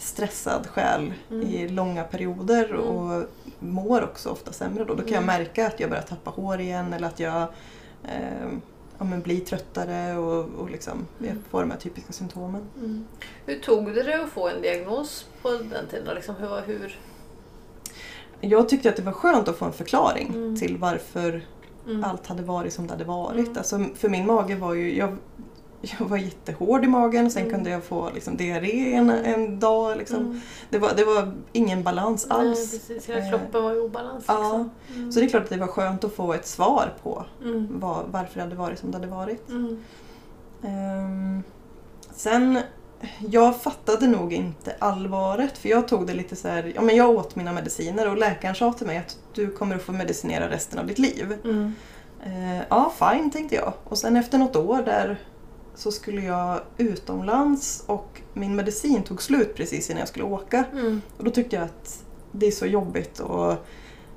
stressad 0.02 0.68
själv 0.68 1.14
Mm. 1.32 1.48
i 1.48 1.68
långa 1.68 2.04
perioder 2.04 2.66
Mm. 2.66 2.80
och 2.82 3.24
mår 3.60 4.04
också 4.04 4.30
ofta 4.30 4.52
sämre 4.52 4.84
då. 4.84 4.94
Då 4.94 5.02
kan 5.02 5.14
jag 5.14 5.24
Mm. 5.24 5.26
märka 5.26 5.68
att 5.68 5.80
jag 5.80 5.90
börjar 5.90 6.04
tappa 6.04 6.30
hår 6.30 6.60
igen 6.60 6.94
eller 6.94 7.08
att 7.08 7.20
jag 7.20 7.42
eh, 8.04 8.48
ja, 8.98 9.04
men 9.06 9.22
blir 9.22 9.40
tröttare 9.40 10.18
och, 10.18 10.46
och 10.60 10.70
liksom, 10.72 11.08
jag 11.18 11.28
Mm. 11.30 11.44
får 11.50 11.62
de 11.62 11.72
här 11.72 11.78
typiska 11.78 12.14
symptomen. 12.14 12.62
Hur 13.46 13.60
tog 13.60 13.86
det 13.96 14.04
dig 14.04 14.14
att 14.14 14.30
få 14.30 14.48
en 14.50 14.62
diagnos 14.62 15.26
på 15.42 15.50
den 15.50 15.88
tiden? 15.92 16.16
Liksom, 16.16 16.36
hur, 16.36 16.62
hur? 16.66 17.00
Jag 18.42 18.70
tyckte 18.70 18.90
att 18.90 18.96
det 18.96 19.02
var 19.02 19.12
skönt 19.12 19.48
att 19.48 19.58
få 19.58 19.66
en 19.66 19.74
förklaring 19.74 20.28
Mm. 20.36 20.56
till 20.58 20.78
varför 20.78 21.46
Mm. 21.88 22.04
allt 22.04 22.28
hade 22.28 22.44
varit 22.44 22.74
som 22.74 22.88
det 22.88 22.94
hade 22.94 23.04
varit. 23.04 23.46
Mm. 23.48 23.58
Alltså, 23.58 23.86
för 23.96 24.10
min 24.10 24.26
mage 24.26 24.56
var 24.56 24.74
ju... 24.74 24.98
Jag, 24.98 25.18
jag 25.82 26.06
var 26.06 26.18
jättehård 26.18 26.84
i 26.84 26.88
magen, 26.88 27.32
sen 27.32 27.42
Mm. 27.42 27.54
kunde 27.56 27.70
jag 27.70 27.84
få 27.84 28.10
liksom, 28.14 28.38
diarré 28.38 28.94
en, 28.94 29.10
en 29.10 29.60
dag. 29.60 29.98
Liksom. 29.98 30.18
Mm. 30.20 30.42
Det, 30.70 30.78
var, 30.78 30.94
det 30.96 31.06
var 31.06 31.34
ingen 31.52 31.84
balans 31.84 32.28
Nej, 32.30 32.38
alls. 32.40 32.72
precis. 32.72 33.10
Hela 33.10 33.20
Eh, 33.20 33.30
kroppen 33.30 33.64
var 33.64 33.76
i 33.76 33.80
obalans. 33.80 34.24
ja. 34.28 34.70
Mm. 34.96 35.12
Så 35.12 35.20
det 35.20 35.26
är 35.26 35.30
klart 35.30 35.44
att 35.44 35.50
det 35.50 35.58
var 35.58 35.68
skönt 35.68 36.04
att 36.04 36.14
få 36.16 36.34
ett 36.34 36.48
svar 36.48 36.94
på 37.04 37.26
Mm. 37.44 37.68
vad, 37.80 38.06
varför 38.12 38.36
det 38.36 38.42
hade 38.42 38.56
varit 38.56 38.80
som 38.80 38.92
det 38.92 38.98
hade 38.98 39.08
varit. 39.10 39.50
Mm. 39.50 39.80
Ehm, 40.64 41.44
sen, 42.16 42.60
jag 43.20 43.62
fattade 43.62 44.08
nog 44.08 44.34
inte 44.34 44.76
allvaret 44.80 45.58
för 45.58 45.70
jag 45.70 45.88
tog 45.88 46.08
det 46.08 46.14
lite 46.14 46.36
så 46.36 46.48
här, 46.48 46.72
ja 46.76 46.82
men 46.82 46.96
jag 46.96 47.10
åt 47.10 47.36
mina 47.36 47.54
mediciner 47.54 48.10
och 48.10 48.18
läkaren 48.18 48.56
sa 48.56 48.74
till 48.74 48.88
mig 48.88 48.98
att 48.98 49.18
du 49.34 49.52
kommer 49.52 49.76
att 49.76 49.82
få 49.82 49.92
medicinera 49.92 50.50
resten 50.50 50.80
av 50.80 50.88
ditt 50.88 51.00
liv. 51.00 51.34
Mm. 51.44 51.74
Eh, 52.26 52.64
ja, 52.70 52.94
fine 53.00 53.32
tänkte 53.32 53.56
jag. 53.56 53.74
Och 53.84 53.98
sen 53.98 54.16
efter 54.16 54.38
något 54.38 54.56
år 54.56 54.82
där 54.86 55.18
så 55.82 55.92
skulle 55.92 56.22
jag 56.22 56.60
utomlands 56.78 57.84
och 57.88 58.22
min 58.34 58.56
medicin 58.56 59.04
tog 59.04 59.22
slut 59.22 59.56
precis 59.56 59.90
innan 59.90 60.00
jag 60.00 60.08
skulle 60.08 60.26
åka. 60.26 60.64
Mm. 60.74 61.02
Och 61.18 61.24
då 61.24 61.32
tyckte 61.32 61.56
jag 61.56 61.66
att 61.66 62.04
det 62.32 62.48
är 62.48 62.52
så 62.52 62.66
jobbigt 62.66 63.20
att, 63.20 63.66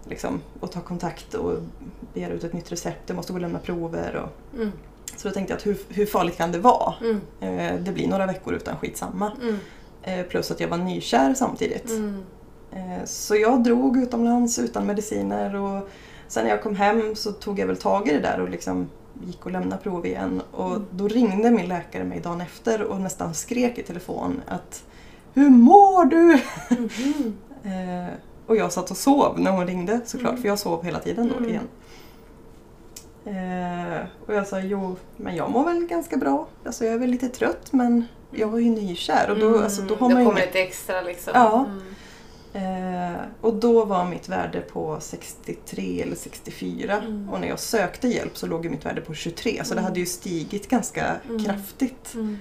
liksom, 0.09 0.41
att 0.61 0.73
ta 0.73 0.81
kontakt 0.81 1.35
och 1.35 1.53
begära 2.15 2.33
ut 2.33 2.45
ett 2.45 2.53
nytt 2.53 2.73
recept. 2.73 3.03
Jag 3.07 3.17
måste 3.17 3.33
gå 3.33 3.37
och 3.37 3.41
lämna 3.41 3.59
prover. 3.59 4.17
Och, 4.17 4.57
Mm. 4.61 4.73
så 5.17 5.29
då 5.29 5.35
tänkte 5.35 5.53
jag 5.53 5.59
att 5.59 5.67
hur, 5.67 5.77
hur 5.89 6.07
farligt 6.07 6.37
kan 6.37 6.53
det 6.53 6.59
vara? 6.59 6.95
Mm. 7.01 7.21
Eh, 7.59 7.81
det 7.85 7.93
blir 7.93 8.09
några 8.09 8.27
veckor 8.27 8.55
utan 8.55 8.77
skitsamma. 8.77 9.33
Mm. 9.43 9.57
Eh, 10.03 10.27
plus 10.27 10.51
att 10.51 10.61
jag 10.61 10.69
var 10.69 10.79
nykär 10.79 11.35
samtidigt. 11.35 11.91
Mm. 11.91 12.23
Eh, 12.73 13.05
Så 13.05 13.37
jag 13.37 13.63
drog 13.65 13.97
utomlands 13.97 14.59
utan 14.59 14.87
mediciner 14.87 15.55
och 15.55 15.89
sen 16.29 16.45
när 16.45 16.51
jag 16.51 16.63
kom 16.63 16.77
hem 16.77 17.17
så 17.17 17.33
tog 17.33 17.59
jag 17.59 17.67
väl 17.67 17.77
tag 17.77 18.09
i 18.09 18.13
det 18.13 18.21
där 18.21 18.41
och 18.41 18.49
liksom 18.49 18.89
gick 19.27 19.47
och 19.47 19.53
lämnade 19.53 19.83
prov 19.83 20.07
igen 20.07 20.43
och 20.53 20.71
Mm. 20.71 20.87
då 20.91 21.09
ringde 21.09 21.51
min 21.51 21.67
läkare 21.69 22.05
mig 22.05 22.21
dagen 22.21 22.41
efter 22.41 22.83
och 22.83 23.01
nästan 23.01 23.35
skrek 23.35 23.79
i 23.79 23.83
telefon 23.83 24.41
att 24.47 24.85
Hur 25.35 25.51
mår 25.51 26.05
du? 26.05 26.41
Mhm. 26.77 27.37
Eh, 27.65 28.15
och 28.47 28.57
jag 28.57 28.73
satt 28.73 28.91
och 28.91 28.97
sov 28.97 29.41
när 29.41 29.51
hon 29.51 29.67
ringde 29.67 30.01
såklart 30.05 30.31
Mm. 30.31 30.43
för 30.43 30.49
jag 30.49 30.59
sov 30.59 30.85
hela 30.85 30.99
tiden 30.99 31.29
då 31.29 31.37
Mm. 31.37 31.51
igen. 31.51 31.69
Eh, 33.25 34.07
och 34.27 34.35
jag 34.35 34.47
sa 34.47 34.61
jo, 34.61 34.97
men 35.17 35.37
jag 35.37 35.51
mår 35.51 35.65
väl 35.65 35.87
ganska 35.87 36.17
bra. 36.17 36.47
Alltså 36.67 36.85
jag 36.85 36.95
är 36.95 36.99
väl 36.99 37.11
lite 37.11 37.29
trött 37.29 37.73
men 37.73 38.05
jag 38.31 38.49
var 38.49 38.59
ju 38.59 38.71
nykär 38.71 39.31
och 39.31 39.39
då, 39.39 39.49
Mm. 39.49 39.63
alltså, 39.63 39.83
då 39.83 39.89
Då 39.89 39.95
har 39.95 40.09
man 40.11 40.19
ju 40.19 40.25
kommer 40.27 40.41
inget 40.41 40.55
lite 40.55 40.63
extra 40.63 41.01
liksom. 41.01 41.33
Ja. 41.37 41.65
Mm. 41.69 41.83
Eh, 42.55 43.21
och 43.41 43.55
då 43.55 43.85
var 43.85 44.05
mitt 44.05 44.29
värde 44.29 44.61
på 44.61 44.97
63 45.01 46.03
eller 46.03 46.17
64 46.17 46.93
Mm. 46.97 47.29
och 47.29 47.41
när 47.41 47.49
jag 47.49 47.59
sökte 47.61 48.09
hjälp 48.09 48.37
så 48.37 48.47
låg 48.47 48.65
mitt 48.71 48.87
värde 48.87 49.01
på 49.01 49.15
23 49.15 49.65
så 49.65 49.75
det 49.75 49.81
Mm. 49.81 49.85
hade 49.85 50.01
ju 50.01 50.07
stigit 50.07 50.69
ganska 50.69 51.17
Mm. 51.29 51.45
kraftigt. 51.45 52.15
Mm. 52.15 52.39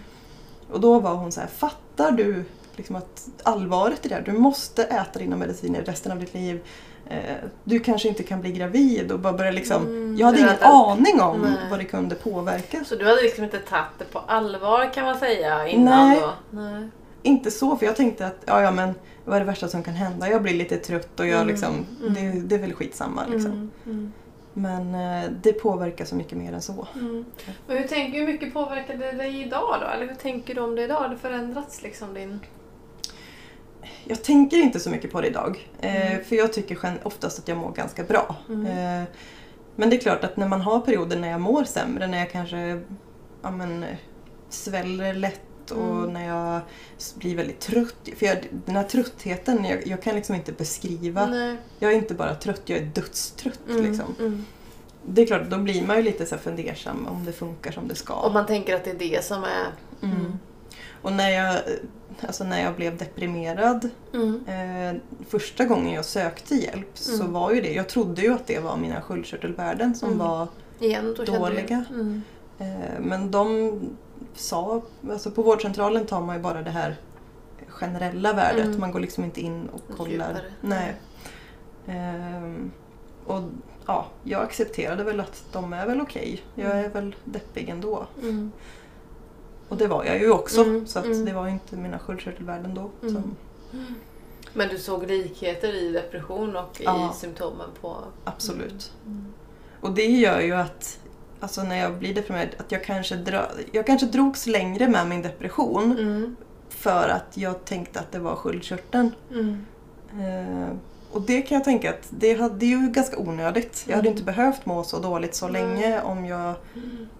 Och 0.71 0.79
då 0.79 0.99
var 0.99 1.13
hon 1.15 1.31
så 1.31 1.39
här, 1.41 1.47
fattar 1.47 2.11
du 2.11 2.45
liksom 2.75 2.95
att 2.95 3.27
allvaret 3.43 4.05
i 4.05 4.09
det 4.09 4.15
här? 4.15 4.21
Du 4.21 4.31
måste 4.31 4.83
äta 4.83 5.19
dina 5.19 5.35
mediciner 5.35 5.81
resten 5.81 6.11
av 6.11 6.19
ditt 6.19 6.33
liv. 6.33 6.61
Eh, 7.09 7.17
du 7.63 7.79
kanske 7.79 8.07
inte 8.07 8.23
kan 8.23 8.41
bli 8.41 8.51
gravid 8.51 9.11
och 9.11 9.19
bara 9.19 9.33
börja 9.33 9.51
liksom... 9.51 9.81
Mm. 9.87 10.17
Jag 10.17 10.25
hade 10.25 10.37
Det 10.37 10.41
ingen 10.41 10.53
lät- 10.53 10.63
aning 10.63 11.21
om 11.21 11.41
Nej. 11.41 11.51
vad 11.69 11.79
det 11.79 11.85
kunde 11.85 12.15
påverka. 12.15 12.83
Så 12.85 12.95
du 12.95 13.05
hade 13.05 13.21
liksom 13.21 13.43
inte 13.43 13.59
tagit 13.59 13.85
det 13.99 14.05
på 14.05 14.19
allvar 14.19 14.93
kan 14.93 15.05
man 15.05 15.19
säga 15.19 15.67
innan 15.67 16.09
Nej. 16.09 16.19
då? 16.21 16.33
Nej. 16.59 16.89
Inte 17.23 17.51
så, 17.51 17.75
för 17.77 17.85
jag 17.85 17.95
tänkte 17.95 18.27
att 18.27 18.37
ja, 18.45 18.61
ja 18.61 18.71
men 18.71 18.93
vad 19.25 19.35
är 19.35 19.39
det 19.39 19.45
värsta 19.45 19.67
som 19.67 19.83
kan 19.83 19.93
hända? 19.93 20.29
Jag 20.29 20.41
blir 20.43 20.53
lite 20.53 20.77
trött 20.77 21.19
och 21.19 21.27
jag 21.27 21.35
Mm. 21.35 21.47
liksom, 21.47 21.85
Mm. 22.01 22.13
det, 22.13 22.39
det 22.47 22.55
är 22.55 22.59
väl 22.59 22.73
skitsamma 22.73 23.25
liksom. 23.27 23.51
Mm. 23.51 23.71
Mm. 23.85 24.11
Men 24.53 24.95
eh, 25.23 25.29
det 25.41 25.53
påverkar 25.53 26.05
så 26.05 26.15
mycket 26.15 26.37
mer 26.37 26.53
än 26.53 26.61
så. 26.61 26.87
Mm. 26.95 27.25
Men 27.67 27.77
hur, 27.77 27.87
tänker, 27.87 28.19
hur 28.19 28.27
mycket 28.27 28.53
påverkar 28.53 28.93
det 28.97 29.11
dig 29.11 29.41
idag 29.41 29.77
då? 29.81 29.87
Eller 29.87 30.07
hur 30.07 30.15
tänker 30.15 30.55
du 30.55 30.61
om 30.61 30.75
det 30.75 30.83
idag? 30.83 30.95
Har 30.95 31.09
det 31.09 31.17
förändrats 31.17 31.83
liksom 31.83 32.13
din... 32.13 32.39
Jag 34.05 34.23
tänker 34.23 34.57
inte 34.57 34.79
så 34.79 34.89
mycket 34.89 35.11
på 35.11 35.21
det 35.21 35.27
idag. 35.27 35.69
Eh, 35.81 36.11
Mm. 36.11 36.23
För 36.23 36.35
jag 36.35 36.53
tycker 36.53 36.97
oftast 37.03 37.39
att 37.39 37.47
jag 37.47 37.57
mår 37.57 37.71
ganska 37.71 38.03
bra. 38.03 38.35
Mm. 38.49 38.65
Eh, 39.01 39.07
men 39.75 39.89
det 39.89 39.95
är 39.95 39.99
klart 39.99 40.23
att 40.23 40.37
när 40.37 40.47
man 40.47 40.61
har 40.61 40.79
perioder 40.79 41.19
när 41.19 41.29
jag 41.29 41.41
mår 41.41 41.63
sämre, 41.63 42.07
när 42.07 42.17
jag 42.19 42.31
kanske 42.31 42.81
ja, 43.41 43.51
men, 43.51 43.83
eh, 43.83 43.95
sväller 44.49 45.13
lätt 45.13 45.41
och 45.73 45.97
Mm. 45.97 46.13
när 46.13 46.27
jag 46.27 46.61
blir 47.15 47.35
väldigt 47.35 47.59
trött. 47.59 47.95
För 48.17 48.25
jag, 48.25 48.37
den 48.65 48.75
här 48.75 48.83
tröttheten, 48.83 49.65
jag, 49.65 49.87
jag 49.87 50.01
kan 50.01 50.15
liksom 50.15 50.35
inte 50.35 50.51
beskriva. 50.51 51.25
Nej. 51.25 51.55
Jag 51.79 51.91
är 51.91 51.95
inte 51.95 52.13
bara 52.13 52.35
trött, 52.35 52.61
jag 52.65 52.79
är 52.79 52.85
dödstrött. 52.85 53.59
Mm. 53.69 53.83
Liksom. 53.85 54.15
Mm. 54.19 54.45
Det 55.05 55.21
är 55.21 55.25
klart, 55.25 55.49
då 55.49 55.57
blir 55.57 55.87
man 55.87 55.97
ju 55.97 56.03
lite 56.03 56.25
så 56.25 56.37
fundersam 56.37 57.07
om 57.07 57.25
det 57.25 57.33
funkar 57.33 57.71
som 57.71 57.87
det 57.87 57.95
ska. 57.95 58.13
Och 58.13 58.33
man 58.33 58.45
tänker 58.45 58.75
att 58.75 58.83
det 58.83 58.89
är 58.91 58.99
det 58.99 59.25
som 59.25 59.43
är... 59.43 59.67
Mm. 60.01 60.39
Och 61.01 61.13
när 61.13 61.29
jag, 61.29 61.59
alltså 62.27 62.43
när 62.43 62.63
jag 62.63 62.75
blev 62.75 62.97
deprimerad 62.97 63.89
Mm. 64.13 64.43
eh, 64.47 65.01
första 65.29 65.65
gången 65.65 65.93
jag 65.93 66.05
sökte 66.05 66.55
hjälp 66.55 66.89
så 66.93 67.21
Mm. 67.21 67.33
var 67.33 67.51
ju 67.51 67.61
det, 67.61 67.73
jag 67.73 67.89
trodde 67.89 68.21
ju 68.21 68.33
att 68.33 68.47
det 68.47 68.59
var 68.59 68.77
mina 68.77 69.01
sköldkörtelvärden 69.01 69.95
som 69.95 70.07
Mm. 70.07 70.19
var 70.19 70.47
Igen, 70.79 71.15
då 71.17 71.23
Dåliga. 71.23 71.85
Mm. 71.89 72.21
eh, 72.59 72.99
men 73.01 73.31
de 73.31 73.79
sa, 74.33 74.81
alltså 75.11 75.31
på 75.31 75.41
vårdcentralen 75.41 76.05
tar 76.05 76.21
man 76.21 76.35
ju 76.35 76.41
bara 76.41 76.61
det 76.61 76.71
här 76.71 76.95
generella 77.67 78.33
värdet, 78.33 78.65
Mm. 78.65 78.79
man 78.79 78.91
går 78.91 78.99
liksom 78.99 79.23
inte 79.23 79.41
in 79.41 79.69
och 79.69 79.97
kollar. 79.97 80.41
Nej. 80.61 80.95
Ehm, 81.87 82.71
och 83.25 83.41
ja, 83.85 84.05
jag 84.23 84.41
accepterade 84.43 85.03
väl 85.03 85.19
att 85.19 85.43
de 85.51 85.73
är 85.73 85.85
väl 85.87 86.01
okej. 86.01 86.41
Jag 86.55 86.79
är 86.79 86.89
väl 86.89 87.15
deppig 87.25 87.69
ändå. 87.69 88.07
Mm. 88.21 88.51
Och 89.69 89.77
det 89.77 89.87
var 89.87 90.03
jag 90.05 90.19
ju 90.19 90.31
också. 90.31 90.61
Mm, 90.63 90.87
Så 90.87 90.99
att 90.99 91.05
mm. 91.05 91.25
det 91.25 91.33
var 91.33 91.45
ju 91.45 91.51
inte 91.51 91.75
mina 91.75 91.99
sköldkörtelvärden 91.99 92.73
då. 92.75 92.89
Mm. 93.07 93.13
Som, 93.13 93.35
Men 94.53 94.69
du 94.69 94.77
såg 94.77 95.07
likheter 95.07 95.73
i 95.75 95.91
depression 95.91 96.55
och 96.55 96.81
Ja. 96.83 97.11
i 97.11 97.17
symptomen 97.17 97.69
på... 97.81 97.97
absolut. 98.23 98.93
Mm. 99.05 99.33
Och 99.81 99.91
det 99.93 100.05
gör 100.05 100.39
ju 100.41 100.53
att 100.53 100.99
alltså 101.43 101.63
när 101.63 101.75
jag 101.75 101.93
blir 101.93 102.13
deprimerad, 102.13 102.49
att 102.57 102.71
jag 102.71 102.83
kanske, 102.83 103.15
dra, 103.15 103.47
jag 103.71 103.85
kanske 103.85 104.07
drogs 104.07 104.47
längre 104.47 104.87
med 104.87 105.07
min 105.07 105.21
depression 105.21 105.91
Mm. 105.99 106.35
för 106.69 107.09
att 107.09 107.37
jag 107.37 107.65
tänkte 107.65 107.99
att 107.99 108.11
det 108.11 108.19
var 108.19 108.35
sköldkörteln. 108.35 109.11
Mm. 109.31 109.65
Eh, 110.11 110.67
och 111.13 111.21
det 111.21 111.41
kan 111.41 111.55
jag 111.55 111.63
tänka 111.65 111.89
att 111.89 112.07
det, 112.09 112.33
hade, 112.33 112.65
är 112.65 112.67
ju 112.67 112.89
ganska 112.89 113.17
onödigt. 113.17 113.83
Jag 113.87 113.95
hade 113.95 114.07
Mm. 114.07 114.17
inte 114.17 114.23
behövt 114.33 114.65
må 114.65 114.83
så 114.83 114.99
dåligt 114.99 115.35
så 115.35 115.47
länge 115.47 116.01
om 116.01 116.25
jag 116.25 116.53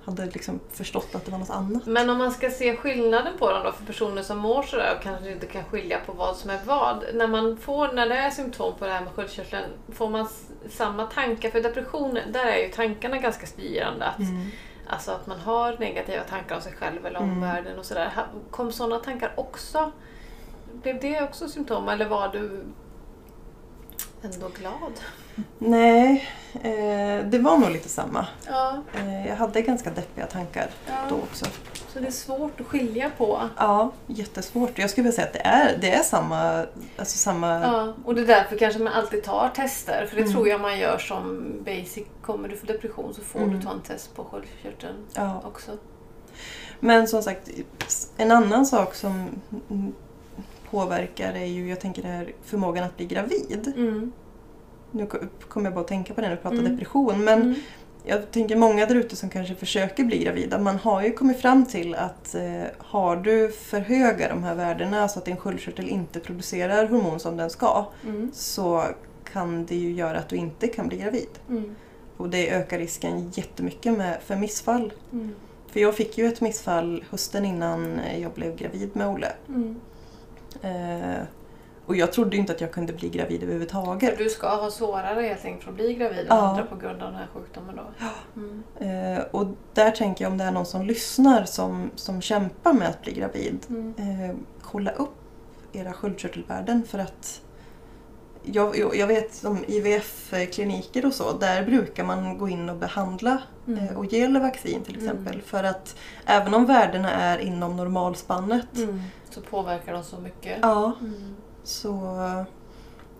hade 0.05 0.25
liksom 0.25 0.59
förstått 0.71 1.15
att 1.15 1.25
det 1.25 1.31
var 1.31 1.39
något 1.39 1.49
annat. 1.49 1.85
Men 1.85 2.09
om 2.09 2.17
man 2.17 2.31
ska 2.31 2.49
se 2.49 2.75
skillnaden 2.75 3.33
på 3.39 3.51
dem 3.51 3.63
då 3.63 3.71
för 3.71 3.85
personer 3.85 4.21
som 4.21 4.37
mår 4.37 4.63
sådär 4.63 4.95
och 4.97 5.03
kanske 5.03 5.31
inte 5.31 5.45
kan 5.45 5.63
skilja 5.63 5.99
på 6.05 6.11
vad 6.13 6.35
som 6.35 6.49
är 6.49 6.59
vad. 6.65 7.03
När 7.13 7.27
man 7.27 7.57
får, 7.57 7.91
när 7.93 8.09
det 8.09 8.15
är 8.15 8.29
symptom 8.29 8.73
på 8.79 8.85
det 8.85 8.91
här 8.91 9.01
med 9.01 9.09
sköldkörteln, 9.13 9.65
får 9.93 10.09
man 10.09 10.27
samma 10.69 11.05
tankar? 11.05 11.49
För 11.49 11.61
depression, 11.61 12.17
där 12.33 12.45
är 12.45 12.57
ju 12.57 12.69
tankarna 12.69 13.17
ganska 13.17 13.45
styrande. 13.45 14.05
Att, 14.05 14.19
Mm. 14.19 14.47
Alltså 14.87 15.11
att 15.11 15.27
man 15.27 15.39
har 15.39 15.77
negativa 15.79 16.23
tankar 16.23 16.55
om 16.55 16.61
sig 16.61 16.73
själv 16.79 17.05
eller 17.05 17.19
om 17.19 17.43
Mm. 17.43 17.79
och 17.79 17.85
sådär. 17.85 18.11
Kom 18.51 18.71
sådana 18.71 18.99
tankar 18.99 19.33
också? 19.37 19.91
Blev 20.73 20.99
det 21.01 21.21
också 21.21 21.47
symptom 21.49 21.89
eller 21.89 22.05
var 22.05 22.27
du 22.29 22.63
ändå 24.23 24.47
glad? 24.59 24.91
Nej, 25.59 26.29
eh, 26.53 27.25
det 27.25 27.39
var 27.39 27.57
nog 27.57 27.69
lite 27.71 27.89
samma. 27.89 28.27
Ja, 28.47 28.81
Eh, 28.97 29.27
jag 29.27 29.35
hade 29.35 29.61
ganska 29.61 29.89
deppiga 29.89 30.25
tankar 30.25 30.69
då 31.09 31.15
också. 31.15 31.45
så 31.93 31.99
det 31.99 32.07
är 32.07 32.11
svårt 32.11 32.61
att 32.61 32.67
skilja 32.67 33.11
på. 33.17 33.49
Ja, 33.57 33.91
jättesvårt. 34.07 34.77
Jag 34.79 34.89
skulle 34.89 35.03
vilja 35.03 35.15
säga 35.15 35.27
att 35.27 35.33
det 35.33 35.39
är, 35.45 35.77
det 35.81 35.91
är 35.93 36.03
samma... 36.03 36.65
Alltså 36.97 37.17
samma 37.17 37.47
Ja, 37.61 37.93
och 38.05 38.15
det 38.15 38.21
är 38.21 38.25
därför 38.27 38.57
kanske 38.57 38.79
man 38.79 38.93
alltid 38.93 39.23
tar 39.23 39.49
tester. 39.55 40.05
För 40.09 40.15
det 40.15 40.21
Mm. 40.21 40.33
tror 40.33 40.47
jag 40.47 40.61
man 40.61 40.79
gör 40.79 40.97
som 40.97 41.51
basic. 41.65 42.03
Kommer 42.21 42.47
du 42.49 42.57
få 42.57 42.65
depression 42.65 43.13
så 43.13 43.21
får 43.21 43.39
Mm. 43.39 43.55
du 43.55 43.61
ta 43.65 43.71
en 43.71 43.81
test 43.81 44.15
på 44.15 44.23
sköldkörteln 44.23 44.95
ja. 45.13 45.41
också. 45.45 45.71
Men 46.79 47.07
som 47.07 47.23
sagt, 47.23 47.49
en 48.17 48.31
annan 48.31 48.65
sak 48.65 48.95
som 48.95 49.29
påverkar 50.77 51.33
är 51.33 51.45
ju, 51.45 51.69
jag 51.69 51.79
tänker 51.79 52.01
det 52.01 52.07
här 52.07 52.33
förmågan 52.43 52.83
att 52.83 52.97
bli 52.97 53.05
gravid. 53.05 53.73
Mm. 53.77 54.11
Nu 54.91 55.05
ko- 55.05 55.17
kommer 55.47 55.65
jag 55.65 55.73
bara 55.73 55.81
att 55.81 55.87
tänka 55.87 56.13
på 56.13 56.21
det 56.21 56.27
när 56.27 56.35
vi 56.35 56.41
pratar 56.41 56.57
Mm. 56.57 56.71
depression. 56.71 57.23
Men 57.23 57.41
Mm. 57.41 57.55
jag 58.03 58.31
tänker 58.31 58.55
många 58.55 58.85
där 58.85 58.95
ute 58.95 59.15
som 59.15 59.29
kanske 59.29 59.55
försöker 59.55 60.03
bli 60.03 60.17
gravida. 60.23 60.59
Man 60.59 60.75
har 60.75 61.01
ju 61.03 61.11
kommit 61.11 61.41
fram 61.41 61.65
till 61.65 61.95
att 61.95 62.35
eh, 62.35 62.63
har 62.77 63.15
du 63.15 63.51
för 63.51 63.79
höga 63.79 64.29
de 64.29 64.43
här 64.43 64.55
värdena 64.55 65.07
så 65.07 65.19
att 65.19 65.25
din 65.25 65.37
sköldkörtel 65.37 65.89
inte 65.89 66.19
producerar 66.19 66.87
hormon 66.87 67.19
som 67.19 67.37
den 67.37 67.49
ska 67.49 67.85
Mm. 68.03 68.31
så 68.33 68.83
kan 69.33 69.65
det 69.65 69.75
ju 69.75 69.91
göra 69.91 70.17
att 70.19 70.29
du 70.29 70.35
inte 70.35 70.67
kan 70.67 70.87
bli 70.87 70.97
gravid. 70.97 71.29
Mm. 71.49 71.75
Och 72.17 72.29
det 72.29 72.49
ökar 72.51 72.77
risken 72.77 73.31
jättemycket 73.35 73.97
med, 73.97 74.17
för 74.25 74.35
missfall. 74.35 74.93
Mm. 75.11 75.35
För 75.67 75.79
jag 75.79 75.95
fick 75.95 76.17
ju 76.17 76.25
ett 76.27 76.41
missfall 76.41 77.03
hösten 77.09 77.45
innan 77.45 77.99
jag 78.21 78.31
blev 78.31 78.55
gravid 78.55 78.89
med 78.95 79.07
Olle. 79.07 79.31
Mm. 79.47 79.75
Eh, 80.61 81.21
och 81.85 81.95
jag 81.95 82.11
trodde 82.13 82.37
inte 82.37 82.53
att 82.53 82.61
jag 82.61 82.71
kunde 82.71 82.93
bli 82.93 83.09
gravid 83.09 83.39
För 83.39 83.45
överhuvudtaget. 83.45 84.17
du 84.17 84.29
ska 84.29 84.55
ha 84.55 84.71
svårare 84.71 85.21
helt 85.21 85.45
enkelt 85.45 85.63
för 85.63 85.69
att 85.71 85.75
bli 85.75 85.93
gravid 85.93 86.25
Ja. 86.29 86.35
andra 86.35 86.63
på 86.65 86.75
grund 86.75 87.01
av 87.03 87.11
den 87.11 87.15
här 87.19 87.27
sjukdomen 87.33 87.75
då? 87.75 87.83
Mm. 88.41 88.63
Eh, 89.17 89.23
och 89.31 89.47
där 89.73 89.91
tänker 89.91 90.25
jag 90.25 90.31
om 90.31 90.37
det 90.37 90.43
är 90.43 90.51
någon 90.51 90.65
som 90.65 90.85
lyssnar 90.85 91.45
som, 91.45 91.91
som 91.95 92.21
kämpar 92.21 92.73
med 92.73 92.89
att 92.89 93.01
bli 93.01 93.13
gravid. 93.13 93.59
Mm. 93.69 93.93
Eh, 93.97 94.35
kolla 94.61 94.91
upp 94.91 95.13
era 95.73 95.93
sköldkörtelvärden 95.93 96.83
för 96.83 96.99
att 96.99 97.41
jag, 98.43 98.95
jag 98.95 99.07
vet 99.07 99.33
som 99.33 99.63
IVF-kliniker 99.67 101.05
och 101.05 101.13
så, 101.13 101.31
där 101.37 101.65
brukar 101.65 102.03
man 102.03 102.37
gå 102.37 102.49
in 102.49 102.69
och 102.69 102.75
behandla 102.75 103.41
Mm. 103.67 103.83
eh, 103.87 103.97
och 103.97 104.05
ge 104.05 104.27
vaccin 104.27 104.81
till 104.83 104.95
Mm. 104.97 105.07
exempel. 105.07 105.41
För 105.41 105.63
att 105.63 105.95
även 106.25 106.53
om 106.53 106.65
värdena 106.65 107.11
är 107.11 107.37
inom 107.39 107.77
normalspannet 107.77 108.77
Mm. 108.77 109.01
Så 109.29 109.41
påverkar 109.41 109.93
de 109.93 110.03
så 110.03 110.17
mycket? 110.19 110.57
ja, 110.61 110.91
Mm. 111.01 111.35
så... 111.63 111.91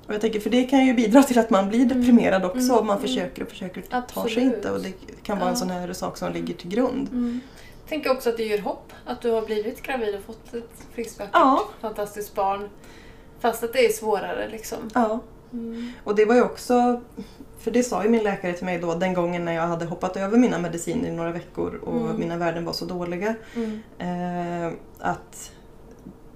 Och 0.08 0.14
jag 0.14 0.22
tänker, 0.22 0.40
för 0.40 0.50
det 0.50 0.64
kan 0.64 0.86
ju 0.86 0.94
bidra 0.94 1.24
till 1.24 1.40
att 1.40 1.50
man 1.50 1.70
blir 1.70 1.86
deprimerad 1.86 2.46
också 2.46 2.60
Mm. 2.60 2.78
om 2.78 2.88
man 2.88 2.98
Mm. 2.98 3.08
försöker 3.08 3.42
och 3.44 3.50
försöker 3.50 3.82
och 3.98 4.08
tar 4.08 4.28
sig 4.28 4.44
inte. 4.44 4.72
Och 4.72 4.80
det 4.82 4.94
kan 5.24 5.40
vara 5.40 5.50
en 5.50 5.56
sån 5.58 5.70
här 5.70 5.94
sak 5.94 6.18
som 6.18 6.34
ligger 6.34 6.54
till 6.54 6.70
grund. 6.70 7.08
Mm. 7.12 7.40
Jag 7.82 7.90
tänker 7.90 8.12
också 8.12 8.30
att 8.30 8.38
det 8.38 8.44
ger 8.44 8.62
hopp 8.62 8.94
att 9.06 9.22
du 9.22 9.32
har 9.32 9.42
blivit 9.42 9.82
gravid 9.82 10.16
och 10.16 10.22
fått 10.22 10.54
ett 10.54 10.70
friskt, 10.94 11.20
vackert, 11.20 11.34
Ja. 11.34 11.64
fantastiskt 11.82 12.36
barn. 12.36 12.70
Fast 13.44 13.64
att 13.64 13.74
det 13.74 13.86
är 13.86 13.90
svårare 13.94 14.50
liksom. 14.50 14.78
Ja. 14.94 15.20
Mm. 15.54 15.92
Och 16.04 16.16
det 16.16 16.26
var 16.26 16.36
ju 16.36 16.42
också, 16.42 17.02
för 17.60 17.72
det 17.72 17.84
sa 17.84 18.04
ju 18.04 18.10
min 18.10 18.24
läkare 18.24 18.54
till 18.54 18.66
mig 18.66 18.80
då 18.80 18.96
den 18.96 19.14
gången 19.14 19.46
när 19.46 19.54
jag 19.54 19.68
hade 19.68 19.86
hoppat 19.86 20.18
över 20.18 20.38
mina 20.38 20.60
mediciner 20.60 21.10
i 21.10 21.12
några 21.12 21.32
veckor 21.32 21.76
och 21.76 22.02
Mm. 22.02 22.20
mina 22.20 22.38
värden 22.38 22.66
var 22.66 22.74
så 22.74 22.86
dåliga. 22.86 23.36
Mm. 23.56 23.80
Eh, 24.68 24.74
att 25.00 25.52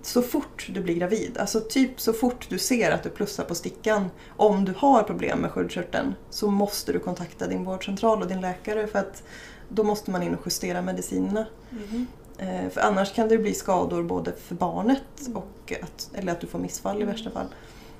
så 0.01 0.21
fort 0.21 0.69
du 0.73 0.81
blir 0.81 0.95
gravid, 0.95 1.37
alltså 1.39 1.59
typ 1.59 2.01
så 2.01 2.13
fort 2.13 2.45
du 2.49 2.59
ser 2.59 2.91
att 2.91 3.03
du 3.03 3.09
plussar 3.09 3.43
på 3.43 3.55
stickan, 3.55 4.09
om 4.37 4.65
du 4.65 4.73
har 4.77 5.03
problem 5.03 5.39
med 5.39 5.51
sköldkörteln 5.51 6.15
så 6.29 6.51
måste 6.51 6.91
du 6.91 6.99
kontakta 6.99 7.47
din 7.47 7.63
vårdcentral 7.63 8.21
och 8.21 8.27
din 8.27 8.41
läkare 8.41 8.87
för 8.87 8.99
att 8.99 9.23
då 9.69 9.83
måste 9.83 10.11
man 10.11 10.23
in 10.23 10.35
och 10.35 10.41
justera 10.45 10.81
medicinerna. 10.81 11.45
Mhm. 11.69 12.07
Eh, 12.37 12.69
för 12.69 12.81
annars 12.81 13.13
kan 13.13 13.27
det 13.27 13.37
bli 13.37 13.53
skador 13.53 14.03
både 14.03 14.33
för 14.33 14.55
barnet 14.55 15.03
och 15.35 15.73
att, 15.83 16.09
eller 16.13 16.31
att 16.31 16.41
du 16.41 16.47
får 16.47 16.59
missfall 16.59 16.97
i 16.97 17.01
Mm. 17.01 17.13
värsta 17.13 17.29
fall. 17.31 17.47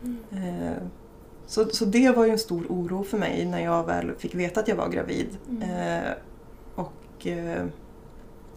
Mm. 0.04 0.18
Eh, 0.32 0.78
så, 1.46 1.66
så 1.70 1.86
det 1.86 2.16
var 2.16 2.26
ju 2.26 2.32
en 2.32 2.40
stor 2.40 2.66
oro 2.70 3.04
för 3.04 3.18
mig 3.18 3.46
när 3.46 3.60
jag 3.64 3.84
väl 3.86 4.16
fick 4.18 4.36
veta 4.36 4.60
att 4.60 4.68
jag 4.68 4.76
var 4.76 4.90
gravid. 4.90 5.38
Mm. 5.50 5.62
Eh, 6.04 6.12
och 6.76 7.28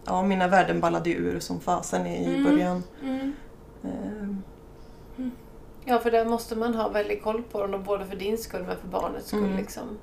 ja, 0.06 0.22
mina 0.22 0.48
värden 0.48 0.80
ballade 0.80 1.10
ju 1.10 1.16
ur 1.16 1.40
som 1.40 1.60
fasen 1.60 2.06
i 2.06 2.44
början. 2.44 2.82
Mm. 3.02 3.32
Ja, 5.84 5.98
för 5.98 6.10
där 6.10 6.24
måste 6.24 6.56
man 6.56 6.74
ha 6.74 6.88
väldigt 6.88 7.22
koll 7.22 7.42
på 7.42 7.66
dem, 7.66 7.82
både 7.84 8.06
för 8.06 8.16
din 8.16 8.38
skull 8.38 8.62
men 8.66 8.76
för 8.76 8.88
barnets 8.88 9.26
skull. 9.28 9.56
Liksom. 9.56 9.98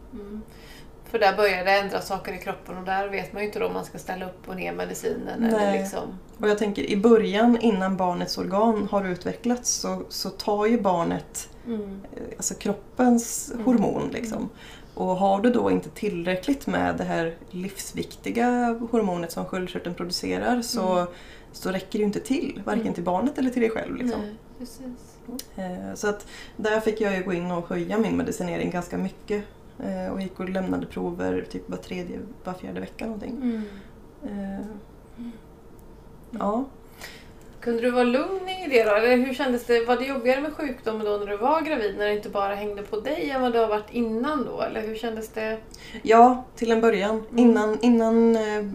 Mm. 1.10 1.12
För 1.12 1.20
där 1.20 1.38
börjar 1.38 1.66
det 1.66 1.72
ändra 1.72 2.02
saker 2.02 2.34
i 2.34 2.38
kroppen 2.38 2.78
och 2.78 2.84
där 2.86 3.08
vet 3.08 3.34
man 3.34 3.42
ju 3.42 3.48
inte 3.48 3.60
då 3.60 3.66
om 3.68 3.74
man 3.74 3.86
ska 3.86 3.98
ställa 3.98 4.26
upp 4.26 4.48
och 4.50 4.56
ner 4.56 4.74
medicinen. 4.74 5.44
Eller 5.44 5.58
Nej. 5.58 5.80
liksom. 5.82 6.18
och 6.40 6.50
jag 6.50 6.58
tänker 6.58 6.84
i 6.84 6.98
början 6.98 7.58
innan 7.62 7.98
barnets 7.98 8.38
organ 8.38 8.88
har 8.92 9.06
utvecklats 9.08 9.72
så, 9.72 10.04
så 10.10 10.30
tar 10.30 10.66
ju 10.66 10.82
barnet 10.82 11.50
mm. 11.68 12.02
eh, 12.16 12.22
alltså 12.38 12.54
kroppens 12.54 13.52
Mm. 13.54 13.66
hormon. 13.66 14.10
Liksom. 14.14 14.50
Och 14.94 15.06
har 15.06 15.42
du 15.42 15.50
då 15.52 15.72
inte 15.72 15.90
tillräckligt 15.90 16.68
med 16.68 16.96
det 16.98 17.04
här 17.04 17.36
livsviktiga 17.52 18.80
hormonet 18.92 19.32
som 19.32 19.46
sköldkörteln 19.46 19.96
producerar 19.96 20.62
så, 20.62 20.94
Mm. 20.98 21.08
så 21.52 21.72
räcker 21.72 21.92
det 21.92 21.98
ju 21.98 22.04
inte 22.06 22.20
till. 22.20 22.62
Varken 22.66 22.82
Mm. 22.82 22.94
till 22.94 23.04
barnet 23.04 23.38
eller 23.38 23.50
till 23.50 23.62
dig 23.62 23.70
själv. 23.72 23.96
Liksom. 23.96 24.22
Nej. 24.22 24.36
Eh, 25.56 25.94
Så 25.96 26.08
att 26.08 26.28
där 26.58 26.80
fick 26.80 27.02
jag 27.02 27.16
ju 27.18 27.24
gå 27.24 27.34
in 27.34 27.52
och 27.52 27.70
höja 27.70 27.98
min 27.98 28.18
medicinering 28.18 28.72
ganska 28.72 28.98
mycket. 28.98 29.44
Eh, 29.84 30.14
Och 30.14 30.22
gick 30.22 30.40
och 30.40 30.50
lämnade 30.50 30.86
prover 30.86 31.46
typ 31.50 31.70
var 31.70 31.78
tredje, 31.78 32.20
var 32.44 32.54
fjärde 32.54 32.80
vecka 32.80 33.06
någonting. 33.06 33.36
Mm. 33.42 33.64
Eh, 34.24 34.66
Ja. 36.40 36.66
Kunde 37.60 37.82
du 37.82 37.92
vara 37.92 38.04
lugn 38.04 38.50
i 38.50 38.68
det 38.70 38.84
då? 38.84 38.96
Eller 38.96 39.18
hur 39.18 39.34
kändes 39.34 39.66
det? 39.66 39.86
Var 39.86 39.96
det 39.98 40.06
jobbigare 40.06 40.42
med 40.42 40.54
sjukdomen 40.54 41.06
då 41.06 41.18
när 41.18 41.26
du 41.26 41.38
var 41.38 41.62
gravid? 41.62 41.96
När 41.98 42.06
det 42.06 42.14
inte 42.16 42.30
bara 42.30 42.56
hängde 42.56 42.82
på 42.84 43.00
dig 43.00 43.30
än 43.30 43.42
vad 43.42 43.52
det 43.54 43.60
har 43.60 43.68
varit 43.68 43.92
innan 43.94 44.46
då? 44.46 44.62
Eller 44.62 44.82
hur 44.82 44.96
kändes 44.96 45.30
det? 45.30 45.58
ja, 46.04 46.44
till 46.56 46.72
en 46.72 46.82
början. 46.82 47.16
Mm. 47.16 47.38
Innan, 47.40 47.78
innan 47.82 48.36
eh, 48.36 48.66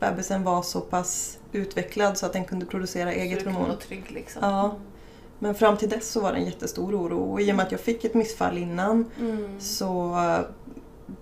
bebisen 0.00 0.44
var 0.44 0.62
så 0.62 0.80
pass 0.80 1.38
utvecklad 1.52 2.18
så 2.18 2.26
att 2.26 2.32
den 2.32 2.44
kunde 2.44 2.66
producera 2.66 3.10
Så 3.12 3.16
eget 3.18 3.44
hormon. 3.44 3.76
trygg 3.78 4.10
liksom? 4.10 4.42
Ja. 4.42 4.74
Men 5.44 5.54
fram 5.54 5.76
till 5.76 5.88
dess 5.88 6.10
så 6.10 6.20
var 6.20 6.32
det 6.32 6.38
en 6.38 6.44
jättestor 6.44 6.94
oro. 6.94 7.32
Och 7.32 7.40
i 7.40 7.52
och 7.52 7.56
med 7.56 7.66
att 7.66 7.72
jag 7.72 7.80
fick 7.80 8.04
ett 8.04 8.14
missfall 8.14 8.58
innan 8.58 9.10
Mm. 9.20 9.60
så 9.60 10.14
eh, 10.14 10.40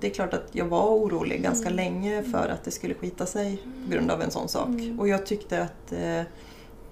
det 0.01 0.07
är 0.07 0.11
klart 0.11 0.35
att 0.35 0.49
jag 0.53 0.65
var 0.65 0.89
orolig 0.91 1.43
ganska 1.43 1.69
Mm. 1.71 1.77
länge 1.77 2.23
för 2.23 2.49
att 2.49 2.65
det 2.65 2.71
skulle 2.71 2.95
skita 2.95 3.27
sig 3.27 3.57
på 3.85 3.91
grund 3.91 4.11
av 4.11 4.23
en 4.23 4.31
sån 4.31 4.49
sak. 4.49 4.69
Mm. 4.69 5.01
Och 5.01 5.09
jag 5.09 5.27
tyckte 5.27 5.63
att 5.63 5.93
eh, 5.93 6.23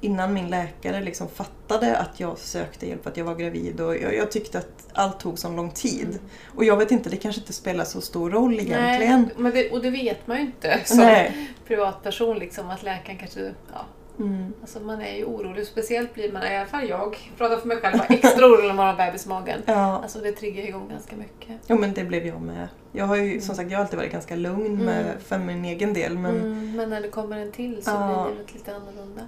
innan 0.01 0.33
min 0.35 0.49
läkare 0.51 1.01
liksom 1.03 1.29
fattade 1.29 1.97
att 1.97 2.21
jag 2.21 2.39
sökte 2.39 2.89
hjälp, 2.89 3.07
att 3.07 3.17
jag 3.17 3.25
var 3.25 3.35
gravid 3.35 3.81
och 3.81 3.97
jag, 3.97 4.15
jag 4.17 4.31
tyckte 4.31 4.59
att 4.59 4.89
allt 4.93 5.21
tog 5.21 5.39
så 5.39 5.49
lång 5.49 5.71
tid. 5.71 6.07
Mm. 6.09 6.19
Och 6.57 6.65
jag 6.65 6.77
vet 6.77 6.91
inte, 6.91 7.11
det 7.11 7.17
kanske 7.17 7.41
inte 7.41 7.53
spelar 7.53 7.85
så 7.85 8.01
stor 8.01 8.31
roll 8.31 8.53
egentligen. 8.61 9.21
Nej, 9.23 9.35
men 9.37 9.53
det, 9.53 9.71
och 9.71 9.83
det 9.83 9.91
vet 9.91 10.27
man 10.27 10.37
ju 10.37 10.43
inte 10.43 10.81
som 10.85 10.97
Nej. 10.99 11.51
privatperson 11.67 12.39
liksom 12.39 12.71
att 12.71 12.83
läkaren 12.83 13.19
kanske... 13.19 13.41
Ja, 13.73 13.85
Mm. 14.21 14.53
alltså 14.61 14.81
man 14.81 15.01
är 15.03 15.17
ju 15.17 15.25
orolig. 15.25 15.67
Speciellt 15.67 16.15
blir 16.15 16.33
man, 16.33 16.43
i 16.43 16.57
alla 16.57 16.67
fall 16.67 16.89
jag, 16.89 17.17
pratar 17.39 17.57
för 17.57 17.69
mig 17.69 17.77
själv, 17.77 17.99
var 17.99 18.07
extra 18.09 18.47
orolig 18.47 18.67
när 18.67 18.75
man 18.75 18.87
har 18.87 19.07
bebis 19.07 19.27
i 19.27 19.29
magen. 19.29 19.63
Ja. 19.67 20.01
Alltså 20.03 20.19
det 20.19 20.33
triggar 20.33 20.65
igång 20.65 20.89
ganska 20.89 21.17
mycket. 21.17 21.57
Jo 21.67 21.79
men 21.79 21.93
det 21.95 22.05
blev 22.05 22.27
jag 22.27 22.41
med. 22.43 22.69
Jag 22.93 23.05
har 23.05 23.17
ju 23.17 23.41
som 23.41 23.55
sagt 23.55 23.71
jag 23.71 23.79
har 23.79 23.85
alltid 23.85 23.99
varit 23.99 24.13
ganska 24.13 24.37
lugn 24.37 24.85
med, 24.85 25.01
Mm. 25.07 25.21
för 25.25 25.39
min 25.39 25.65
egen 25.65 25.95
del 25.95 26.19
men 26.19 26.37
Mm, 26.37 26.77
men 26.77 26.91
när 26.91 27.01
det 27.01 27.09
kommer 27.09 27.37
en 27.39 27.53
till 27.53 27.85
så 27.85 27.91
Ja. 27.91 28.25
blir 28.27 28.35
livet 28.37 28.55
lite 28.55 28.77
annorlunda. 28.77 29.23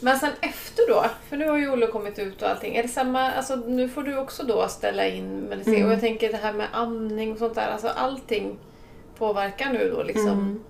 Men 0.00 0.18
sen 0.18 0.30
efter 0.40 0.88
då, 0.88 1.04
för 1.28 1.36
nu 1.36 1.48
har 1.48 1.58
ju 1.58 1.70
Olle 1.72 1.86
kommit 1.86 2.18
ut 2.18 2.42
och 2.42 2.48
allting. 2.50 2.76
Är 2.76 2.82
det 2.82 2.88
samma, 2.88 3.32
alltså 3.32 3.56
nu 3.56 3.88
får 3.88 4.02
du 4.02 4.18
också 4.18 4.42
då 4.42 4.68
ställa 4.68 5.06
in 5.08 5.40
medicin. 5.40 5.74
Mm. 5.74 5.86
Och 5.86 5.92
jag 5.92 6.00
tänker 6.00 6.32
det 6.32 6.36
här 6.38 6.52
med 6.52 6.66
amning 6.72 7.32
och 7.32 7.38
sånt 7.38 7.54
där, 7.54 7.68
alltså 7.72 7.88
allting 7.88 8.58
påverkar 9.18 9.72
nu 9.72 9.90
då 9.96 10.02
liksom. 10.02 10.60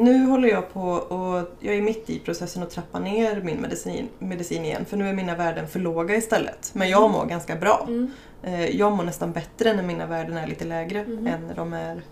Mm. 0.00 0.04
nu 0.12 0.26
håller 0.30 0.48
jag 0.48 0.72
på 0.72 0.82
och 0.90 1.48
jag 1.60 1.74
är 1.76 1.82
mitt 1.82 2.10
i 2.10 2.18
processen 2.18 2.62
att 2.62 2.70
trappa 2.70 2.98
ner 2.98 3.40
min 3.42 3.56
medicin, 3.60 4.08
medicin 4.18 4.64
igen 4.64 4.84
för 4.84 4.96
nu 4.96 5.08
är 5.08 5.12
mina 5.12 5.34
värden 5.34 5.68
för 5.68 5.78
låga 5.80 6.16
istället. 6.16 6.70
Men 6.74 6.88
jag 6.88 7.10
mår 7.10 7.26
ganska 7.26 7.56
bra. 7.56 7.84
Mm. 7.88 8.10
Eh, 8.42 8.66
Jag 8.76 8.92
mår 8.92 9.04
nästan 9.04 9.32
bättre 9.32 9.72
när 9.74 9.82
mina 9.82 10.06
värden 10.06 10.36
är 10.36 10.46
lite 10.46 10.64
lägre 10.64 11.04
Mhm. 11.04 11.26
än 11.26 11.46
när 11.46 11.54
de 11.54 11.72
är 11.72 12.02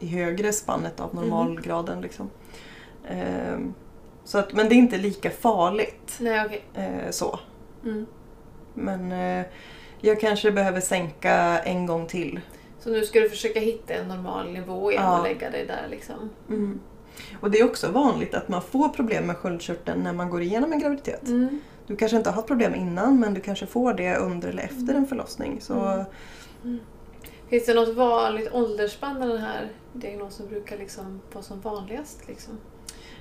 i 0.00 0.06
högre 0.06 0.52
spannet 0.52 1.00
av 1.00 1.14
normalgraden. 1.14 2.00
Liksom. 2.00 2.30
Ehm, 3.08 3.74
Så 4.24 4.38
att, 4.38 4.52
men 4.52 4.68
det 4.68 4.74
är 4.74 4.76
inte 4.76 4.98
lika 4.98 5.30
farligt 5.30 6.16
Nej 6.20 6.46
okej. 6.46 6.62
eh, 6.74 7.10
så. 7.10 7.38
Mm. 7.84 8.06
Men 8.74 9.12
eh, 9.12 9.46
jag 10.00 10.20
kanske 10.20 10.52
behöver 10.52 10.80
sänka 10.80 11.58
en 11.58 11.86
gång 11.86 12.06
till. 12.06 12.40
Så 12.78 12.90
nu 12.90 13.06
ska 13.06 13.20
du 13.20 13.28
försöka 13.30 13.60
hitta 13.60 13.94
en 13.94 14.08
normal 14.08 14.52
nivå 14.52 14.90
igen 14.90 15.02
Ja. 15.04 15.18
och 15.18 15.24
lägga 15.24 15.50
dig 15.50 15.66
där 15.66 15.86
liksom. 15.90 16.30
Mm. 16.48 16.80
Och 17.40 17.50
det 17.50 17.58
är 17.60 17.64
också 17.64 17.90
vanligt 17.90 18.34
att 18.34 18.48
man 18.48 18.62
får 18.62 18.88
problem 18.88 19.26
med 19.26 19.36
sköldkörteln 19.36 20.02
när 20.02 20.12
man 20.12 20.30
går 20.30 20.42
igenom 20.42 20.72
en 20.72 20.78
graviditet. 20.78 21.28
Mm. 21.28 21.60
Du 21.86 21.96
kanske 21.96 22.16
inte 22.16 22.30
har 22.30 22.34
haft 22.34 22.48
problem 22.48 22.74
innan 22.74 23.20
men 23.20 23.34
du 23.34 23.40
kanske 23.40 23.66
får 23.66 23.94
det 23.94 24.16
under 24.16 24.48
eller 24.48 24.62
efter 24.62 24.94
en 24.94 25.06
förlossning. 25.06 25.60
Så 25.60 26.04
Mm. 26.64 26.78
Finns 27.48 27.66
det 27.66 27.74
något 27.74 27.94
vanligt 27.96 28.52
åldersspann 28.52 29.18
när 29.20 29.26
den 29.26 29.38
här 29.40 29.68
diagnosen 29.92 30.48
brukar 30.48 30.78
liksom 30.78 31.20
vara 31.32 31.44
som 31.44 31.60
vanligast? 31.60 32.28
Liksom? 32.28 32.54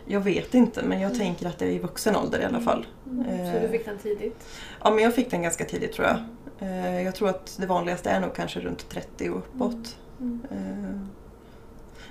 jag 0.05 0.19
vet 0.21 0.53
inte 0.53 0.83
men 0.83 0.99
jag 1.01 1.11
Mm. 1.11 1.19
tänker 1.19 1.47
att 1.47 1.59
det 1.59 1.65
är 1.65 1.69
i 1.69 1.79
vuxen 1.79 2.15
ålder 2.15 2.39
i 2.39 2.43
alla 2.45 2.59
fall. 2.59 2.85
Mm. 3.09 3.25
Så 3.25 3.57
Eh. 3.57 3.61
du 3.61 3.67
fick 3.69 3.85
den 3.85 3.97
tidigt? 3.97 4.47
Ja 4.83 4.91
men 4.91 5.03
jag 5.03 5.15
fick 5.15 5.31
den 5.31 5.41
ganska 5.41 5.65
tidigt 5.65 5.93
tror 5.93 6.07
jag. 6.07 6.17
Eh, 6.69 7.01
Jag 7.01 7.15
tror 7.15 7.29
att 7.29 7.57
det 7.59 7.65
vanligaste 7.65 8.09
är 8.09 8.19
nog 8.19 8.35
kanske 8.35 8.59
runt 8.59 8.89
30 8.89 9.29
och 9.29 9.37
uppåt. 9.37 9.97
Mm. 10.19 10.39
Eh, 10.51 10.99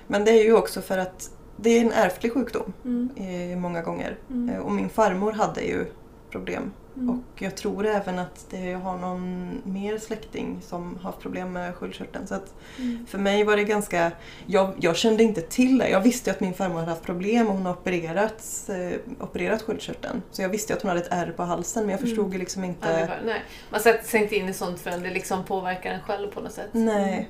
Men 0.07 0.25
det 0.25 0.31
är 0.31 0.43
ju 0.43 0.53
också 0.53 0.81
för 0.81 0.97
att 0.97 1.29
det 1.61 1.69
är 1.69 1.81
en 1.81 1.91
ärftlig 1.91 2.33
sjukdom 2.33 2.73
Mm. 2.85 3.09
eh, 3.51 3.57
många 3.57 3.81
gånger. 3.81 4.17
Mm. 4.29 4.49
Eh, 4.55 4.61
Och 4.61 4.71
min 4.71 4.89
farmor 4.89 5.31
hade 5.31 5.61
ju 5.61 5.85
problem. 6.29 6.71
Mm. 6.95 7.09
Och 7.09 7.41
jag 7.41 7.57
tror 7.57 7.85
även 7.85 8.19
att 8.19 8.45
det, 8.49 8.59
jag 8.65 8.79
har 8.79 8.97
någon 8.97 9.51
mer 9.63 9.97
släkting 9.97 10.57
som 10.61 10.95
har 10.95 11.01
haft 11.11 11.19
problem 11.19 11.51
med 11.53 11.75
sköldkörteln. 11.75 12.27
Så 12.27 12.35
att 12.35 12.53
Mm. 12.79 13.05
för 13.05 13.17
mig 13.17 13.43
var 13.43 13.55
det 13.57 13.63
ganska... 13.63 14.11
Jag, 14.45 14.73
jag 14.79 14.95
kände 14.95 15.23
inte 15.23 15.41
till 15.41 15.77
det. 15.77 15.89
Jag 15.89 16.01
visste 16.01 16.29
ju 16.29 16.33
att 16.33 16.39
min 16.39 16.53
farmor 16.53 16.75
hade 16.79 16.89
haft 16.91 17.03
problem 17.03 17.47
och 17.47 17.53
hon 17.53 17.65
har 17.65 17.73
opererat, 17.73 18.69
eh, 18.69 18.99
opererat 19.19 19.61
sköldkörteln. 19.61 20.21
Så 20.31 20.41
jag 20.41 20.49
visste 20.49 20.73
ju 20.73 20.77
att 20.77 20.81
hon 20.83 20.89
hade 20.89 21.01
ett 21.01 21.07
ärr 21.11 21.31
på 21.31 21.43
halsen 21.43 21.83
men 21.83 21.89
jag 21.89 21.99
Mm. 21.99 22.09
förstod 22.09 22.33
ju 22.33 22.39
liksom 22.39 22.63
Ja, 22.63 22.69
inte... 22.69 22.87
var, 22.87 23.19
nej. 23.25 23.41
Man 23.71 23.79
sätter 23.79 24.07
sig 24.07 24.21
inte 24.23 24.35
in 24.35 24.49
i 24.49 24.53
sånt 24.53 24.79
förrän 24.79 25.03
det 25.03 25.09
liksom 25.09 25.43
påverkar 25.45 25.91
en 25.91 26.01
själv 26.01 26.31
på 26.31 26.41
något 26.41 26.51
sätt. 26.51 26.69
Nej. 26.71 27.29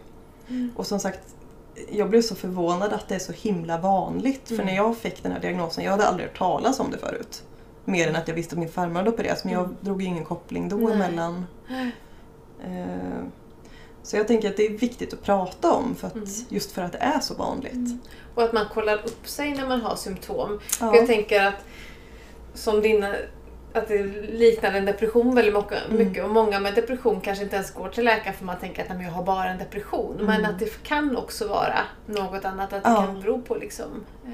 Mm. 0.50 0.72
Och 0.76 0.88
som 0.88 1.00
sagt, 1.00 1.20
jag 1.92 2.10
blev 2.10 2.22
så 2.22 2.36
förvånad 2.36 2.94
att 2.94 3.08
det 3.08 3.16
är 3.16 3.20
så 3.20 3.32
himla 3.32 3.78
vanligt. 3.78 4.48
För 4.48 4.54
Mm. 4.54 4.66
när 4.66 4.76
jag 4.76 4.98
fick 4.98 5.24
den 5.24 5.32
här 5.32 5.40
diagnosen, 5.40 5.84
jag 5.84 5.92
hade 5.92 6.08
aldrig 6.08 6.28
hört 6.30 6.38
talas 6.38 6.80
om 6.80 6.92
det 6.92 6.98
förut. 6.98 7.44
Mer 7.86 8.08
än 8.08 8.16
att 8.16 8.28
jag 8.28 8.36
visste 8.36 8.56
att 8.56 8.60
min 8.60 8.70
farmor 8.70 8.96
hade 8.96 9.10
opererats 9.10 9.44
men 9.44 9.54
jag 9.54 9.64
Mm. 9.64 9.76
drog 9.82 10.04
ingen 10.04 10.26
koppling 10.26 10.70
då 10.70 10.76
Nej. 10.76 10.94
emellan. 10.94 11.46
Eh, 12.64 13.24
Så 14.04 14.18
jag 14.18 14.28
tänker 14.28 14.50
att 14.50 14.58
det 14.58 14.66
är 14.66 14.70
viktigt 14.78 15.14
att 15.14 15.24
prata 15.24 15.72
om 15.74 15.96
för 15.96 16.08
att, 16.08 16.16
Mm. 16.16 16.28
just 16.50 16.72
för 16.72 16.82
att 16.82 16.92
det 16.92 16.98
är 16.98 17.20
så 17.20 17.34
vanligt. 17.34 17.74
Mm. 17.74 18.00
Och 18.36 18.44
att 18.44 18.54
man 18.54 18.66
kollar 18.74 18.96
upp 18.96 19.28
sig 19.28 19.52
när 19.56 19.68
man 19.68 19.82
har 19.82 19.96
symptom. 19.96 20.60
Ja. 20.80 20.96
Jag 20.96 21.08
tänker 21.08 21.46
att 21.48 21.66
som 22.54 22.82
dina 22.82 23.16
att 23.74 23.88
det 23.88 24.04
liknar 24.32 24.74
en 24.74 24.86
depression 24.86 25.36
väldigt 25.36 25.56
mycket, 25.90 26.18
Mm. 26.18 26.26
Och 26.26 26.30
många 26.32 26.60
med 26.60 26.76
depression 26.76 27.22
kanske 27.22 27.44
inte 27.44 27.56
ens 27.56 27.72
går 27.72 27.90
till 27.90 28.06
läkaren 28.06 28.36
för 28.36 28.46
man 28.46 28.60
tänker 28.60 28.82
att 28.84 28.90
"Nej, 28.90 28.98
men 28.98 29.08
jag 29.08 29.14
har 29.14 29.24
bara 29.24 29.50
en 29.50 29.58
depression. 29.58 30.16
Men 30.20 30.40
Mm. 30.40 30.52
att 30.52 30.60
det 30.60 30.84
kan 30.84 31.18
också 31.18 31.48
vara 31.48 31.80
något 32.06 32.46
annat. 32.46 32.74
Att 32.74 32.84
det 32.84 32.90
Ja. 32.90 33.06
kan 33.06 33.22
bero 33.22 33.42
på 33.42 33.56
liksom... 33.56 34.06
Eh, 34.26 34.32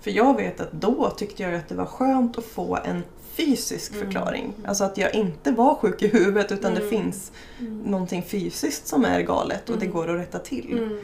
För 0.00 0.10
jag 0.10 0.36
vet 0.36 0.60
att 0.60 0.72
då 0.72 1.10
tyckte 1.10 1.42
jag 1.42 1.54
att 1.54 1.68
det 1.68 1.74
var 1.74 1.86
skönt 1.86 2.38
att 2.38 2.44
få 2.44 2.78
en 2.84 3.02
fysisk 3.34 3.92
Mm. 3.94 4.04
förklaring. 4.06 4.52
Alltså 4.66 4.84
att 4.84 4.98
jag 4.98 5.14
inte 5.14 5.50
var 5.52 5.74
sjuk 5.74 6.02
i 6.02 6.08
huvudet 6.08 6.52
utan 6.52 6.74
det 6.74 6.80
Mm. 6.80 6.90
finns 6.90 7.32
mm. 7.60 7.78
någonting 7.78 8.22
fysiskt 8.22 8.86
som 8.86 9.04
är 9.04 9.20
galet 9.20 9.70
och 9.70 9.78
det 9.78 9.84
Mm. 9.86 9.96
går 9.96 10.10
att 10.14 10.20
rätta 10.20 10.38
till. 10.38 10.98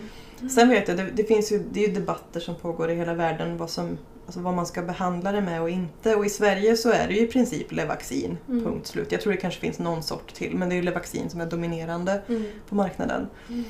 Sen 0.50 0.68
vet 0.68 0.88
jag, 0.88 0.96
det, 0.96 1.11
det 1.14 1.24
finns 1.24 1.52
ju, 1.52 1.62
det 1.72 1.85
är 1.85 1.88
ju 1.88 1.94
debatter 1.94 2.40
som 2.40 2.55
pågår 2.55 2.90
i 2.90 2.94
hela 2.94 3.14
världen 3.14 3.57
vad, 3.57 3.70
som, 3.70 3.98
alltså 4.26 4.40
vad 4.40 4.55
man 4.55 4.66
ska 4.66 4.83
behandla 4.83 5.33
det 5.33 5.40
med 5.40 5.62
och 5.62 5.70
inte. 5.70 6.14
Och 6.16 6.26
i 6.26 6.31
Sverige 6.31 6.76
så 6.76 6.90
är 6.90 7.09
det 7.09 7.14
ju 7.14 7.20
i 7.20 7.26
princip 7.26 7.72
Levaxin, 7.72 8.38
Mm. 8.48 8.64
punkt 8.64 8.87
slut. 8.87 9.12
Jag 9.12 9.20
tror 9.20 9.33
det 9.33 9.38
kanske 9.38 9.61
finns 9.61 9.78
någon 9.78 10.02
sort 10.02 10.35
till 10.35 10.55
men 10.57 10.68
det 10.68 10.74
är 10.74 10.76
ju 10.76 10.83
Levaxin 10.83 11.31
som 11.31 11.40
är 11.40 11.46
dominerande 11.46 12.22
Mm. 12.28 12.44
på 12.68 12.74
marknaden. 12.74 13.26
Mm. 13.48 13.64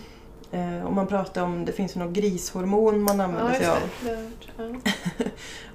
Eh, 0.78 0.84
och 0.86 0.92
man 0.92 1.06
pratar 1.06 1.42
om, 1.42 1.64
det 1.64 1.72
finns 1.72 1.96
ju 1.96 2.00
något 2.00 2.12
grishormon 2.12 3.02
man 3.02 3.20
använder 3.20 3.52
Ja, 3.52 3.58
sig 3.58 3.66
av. 3.68 3.78
Ja. 4.56 4.64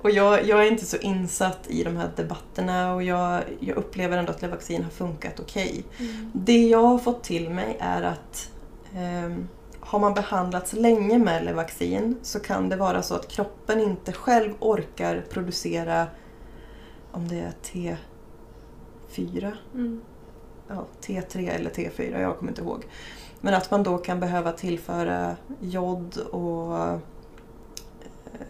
Och 0.01 0.11
jag, 0.11 0.45
jag 0.45 0.63
är 0.67 0.71
inte 0.71 0.85
så 0.85 0.97
insatt 0.97 1.59
i 1.67 1.83
de 1.83 1.97
här 1.97 2.09
debatterna 2.15 2.95
och 2.95 3.03
jag, 3.03 3.41
jag 3.59 3.77
upplever 3.77 4.17
ändå 4.17 4.31
att 4.31 4.41
Levaxin 4.41 4.83
har 4.83 4.89
funkat 4.91 5.39
okej. 5.39 5.83
Mm. 5.99 6.31
Det 6.33 6.67
jag 6.67 6.81
har 6.83 6.97
fått 6.97 7.23
till 7.23 7.49
mig 7.49 7.77
är 7.79 8.01
att 8.03 8.49
ehm, 8.95 9.47
har 9.87 9.99
man 9.99 10.13
behandlats 10.13 10.73
länge 10.73 11.17
med 11.17 11.45
Levaxin 11.45 12.15
så 12.21 12.39
kan 12.39 12.69
det 12.69 12.75
vara 12.75 13.01
så 13.01 13.15
att 13.15 13.27
kroppen 13.27 13.79
inte 13.79 14.13
själv 14.13 14.53
orkar 14.59 15.25
producera 15.29 16.07
om 17.11 17.27
det 17.27 17.39
är 17.39 17.53
T4, 17.63 19.51
Mm. 19.73 20.01
ja, 20.67 20.85
T3 21.01 21.49
eller 21.49 21.69
T4, 21.69 22.21
jag 22.21 22.37
kommer 22.37 22.51
inte 22.51 22.61
ihåg. 22.61 22.83
Men 23.41 23.53
att 23.53 23.71
man 23.71 23.83
då 23.83 23.97
kan 23.97 24.19
behöva 24.19 24.51
tillföra 24.51 25.35
jod 25.59 26.17
och 26.17 26.77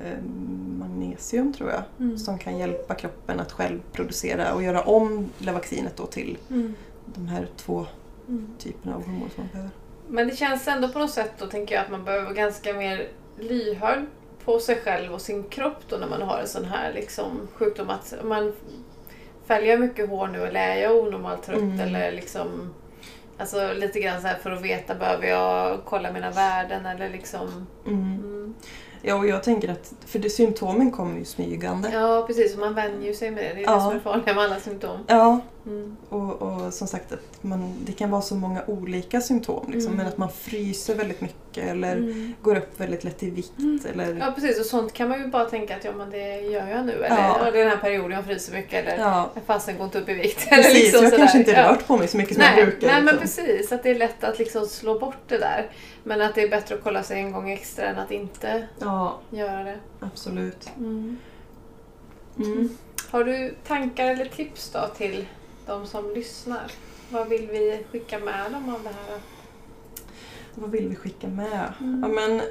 eh, 0.02 0.22
magnesium 0.80 1.54
tror 1.54 1.70
jag. 1.70 1.82
Mm. 2.00 2.18
Som 2.18 2.38
kan 2.38 2.58
hjälpa 2.58 2.96
kroppen 2.96 3.40
att 3.40 3.52
själv 3.52 3.80
producera 3.92 4.54
och 4.54 4.64
göra 4.64 4.82
om 4.82 5.30
Levaxinet 5.38 5.98
då 5.98 6.06
till 6.06 6.38
Mm. 6.50 6.74
de 7.06 7.28
här 7.28 7.48
två 7.58 7.86
Mm. 8.28 8.48
typerna 8.60 8.96
av 8.96 9.02
hormoner 9.06 9.30
som 9.36 9.44
man 9.44 9.50
behöver. 9.52 9.72
Men 10.08 10.28
det 10.28 10.36
känns 10.36 10.68
ändå 10.68 10.90
på 10.90 11.00
något 11.00 11.12
sätt 11.12 11.32
då 11.38 11.46
tänker 11.46 11.76
jag 11.76 11.84
att 11.84 11.92
man 11.92 12.06
behöver 12.06 12.24
vara 12.26 12.34
ganska 12.34 12.74
mer 12.74 13.08
lyhörd 13.40 14.06
på 14.46 14.60
sig 14.60 14.76
själv 14.76 15.14
och 15.14 15.22
sin 15.22 15.44
kropp 15.44 15.78
då 15.90 15.98
när 15.98 16.08
man 16.08 16.22
har 16.22 16.40
en 16.40 16.48
sån 16.48 16.66
här 16.66 16.94
liksom 16.94 17.48
sjukdom. 17.54 17.90
Att 17.90 18.14
man 18.24 18.54
jag 19.48 19.80
mycket 19.80 20.10
hår 20.10 20.28
nu 20.28 20.46
eller 20.46 20.60
är 20.60 20.76
jag 20.76 20.96
onormalt 20.96 21.44
trött 21.44 21.58
Mm. 21.58 21.80
eller 21.80 22.12
liksom 22.12 22.74
Alltså 23.40 23.74
lite 23.74 24.00
grann 24.00 24.22
så 24.22 24.28
för 24.44 24.52
att 24.52 24.62
veta, 24.62 24.96
behöver 24.96 25.28
jag 25.28 25.80
kolla 25.86 26.12
mina 26.12 26.32
värden 26.32 26.86
eller 26.86 27.10
liksom... 27.10 27.68
Mm. 27.88 28.00
Mm. 28.00 28.56
Ja, 29.02 29.16
och 29.16 29.28
jag 29.28 29.44
tänker 29.44 29.70
att 29.72 29.94
för 30.06 30.20
det, 30.20 30.30
symptomen 30.30 30.92
kommer 30.92 31.18
ju 31.20 31.26
smygande. 31.26 31.90
Ja 31.94 32.24
precis, 32.28 32.54
och 32.54 32.60
man 32.60 32.74
vänjer 32.74 33.14
sig 33.14 33.32
med 33.32 33.44
det. 33.44 33.54
Det 33.54 33.60
är 33.60 33.64
Ja. 33.64 33.76
det 33.76 33.82
som 33.82 33.92
är 33.96 34.00
farligt 34.00 34.26
med 34.26 34.38
alla 34.40 34.60
symptom. 34.60 35.00
Ja, 35.08 35.40
Mm. 35.66 35.98
och, 36.10 36.42
och 36.42 36.74
som 36.74 36.88
sagt 36.88 37.12
att 37.12 37.44
man, 37.44 37.74
det 37.86 37.92
kan 37.92 38.12
vara 38.12 38.22
så 38.22 38.36
många 38.36 38.62
olika 38.68 39.22
symptom. 39.22 39.72
Liksom, 39.72 39.94
Mm. 39.94 39.98
Men 39.98 40.08
att 40.08 40.18
man 40.18 40.30
fryser 40.30 40.96
väldigt 40.96 41.22
mycket 41.22 41.47
eller 41.62 41.96
Mm. 41.96 42.34
går 42.42 42.58
upp 42.58 42.80
väldigt 42.80 43.04
lätt 43.04 43.24
i 43.24 43.30
vikt. 43.30 43.60
Mm. 43.60 43.80
Eller, 43.94 44.16
Ja 44.26 44.32
precis, 44.36 44.60
och 44.60 44.66
sånt 44.66 44.94
kan 44.94 45.10
man 45.10 45.20
ju 45.22 45.28
bara 45.28 45.46
tänka 45.46 45.76
att 45.76 45.84
ja 45.84 45.92
men 45.92 46.10
det 46.10 46.40
gör 46.42 46.68
jag 46.68 46.86
nu. 46.86 46.92
Eller 46.94 47.08
Ja. 47.18 47.40
ja. 47.46 47.52
det 47.52 47.60
är 47.60 47.64
den 47.64 47.70
här 47.72 47.78
perioden 47.78 48.12
jag 48.12 48.26
fryser 48.26 48.54
mycket 48.54 48.74
eller 48.88 49.04
ja, 49.04 49.30
fasen 49.46 49.78
går 49.78 49.86
inte 49.86 50.00
upp 50.00 50.10
i 50.10 50.14
vikt. 50.14 50.48
eller 50.52 50.64
precis. 50.64 50.84
liksom 50.84 51.04
jag 51.04 51.12
sådär. 51.12 51.18
kanske 51.18 51.38
inte 51.38 51.52
Ja. 51.52 51.72
rört 51.72 51.88
på 51.88 51.98
mig 51.98 52.08
så 52.08 52.18
mycket 52.18 52.34
som 52.34 52.42
Nej, 52.44 52.54
jag 52.60 52.68
brukar. 52.68 52.88
nej 52.88 53.02
men 53.04 53.16
liksom. 53.16 53.44
precis, 53.46 53.72
att 53.72 53.84
det 53.84 53.90
är 53.90 53.96
lätt 53.96 54.24
att 54.24 54.40
liksom 54.40 54.68
slå 54.68 55.00
bort 55.00 55.18
det 55.28 55.38
där. 55.38 55.70
Men 56.04 56.22
att 56.22 56.36
det 56.36 56.42
är 56.44 56.50
bättre 56.50 56.76
att 56.76 56.84
kolla 56.84 57.04
sig 57.04 57.18
en 57.20 57.32
gång 57.32 57.50
extra 57.52 57.86
än 57.86 58.00
att 58.00 58.12
inte 58.12 58.68
Ja, 58.80 59.20
göra 59.30 59.64
det. 59.64 59.76
absolut. 60.00 60.70
Mm. 60.78 61.18
Mm. 62.38 62.70
Har 63.10 63.24
du 63.24 63.54
tankar 63.68 64.06
eller 64.12 64.26
tips 64.26 64.70
då 64.70 64.88
till 64.98 65.26
de 65.66 65.88
som 65.88 66.14
lyssnar? 66.14 66.72
Vad 67.10 67.28
vill 67.30 67.48
vi 67.52 67.80
skicka 67.92 68.20
med 68.20 68.52
dem 68.52 68.76
av 68.76 68.84
det 68.84 68.90
här? 68.90 69.20
Vad 70.60 70.72
vill 70.72 70.88
vi 70.90 70.96
skicka 70.96 71.28
med? 71.28 71.74
Mm. 71.80 72.00
Ja, 72.04 72.08
men 72.08 72.42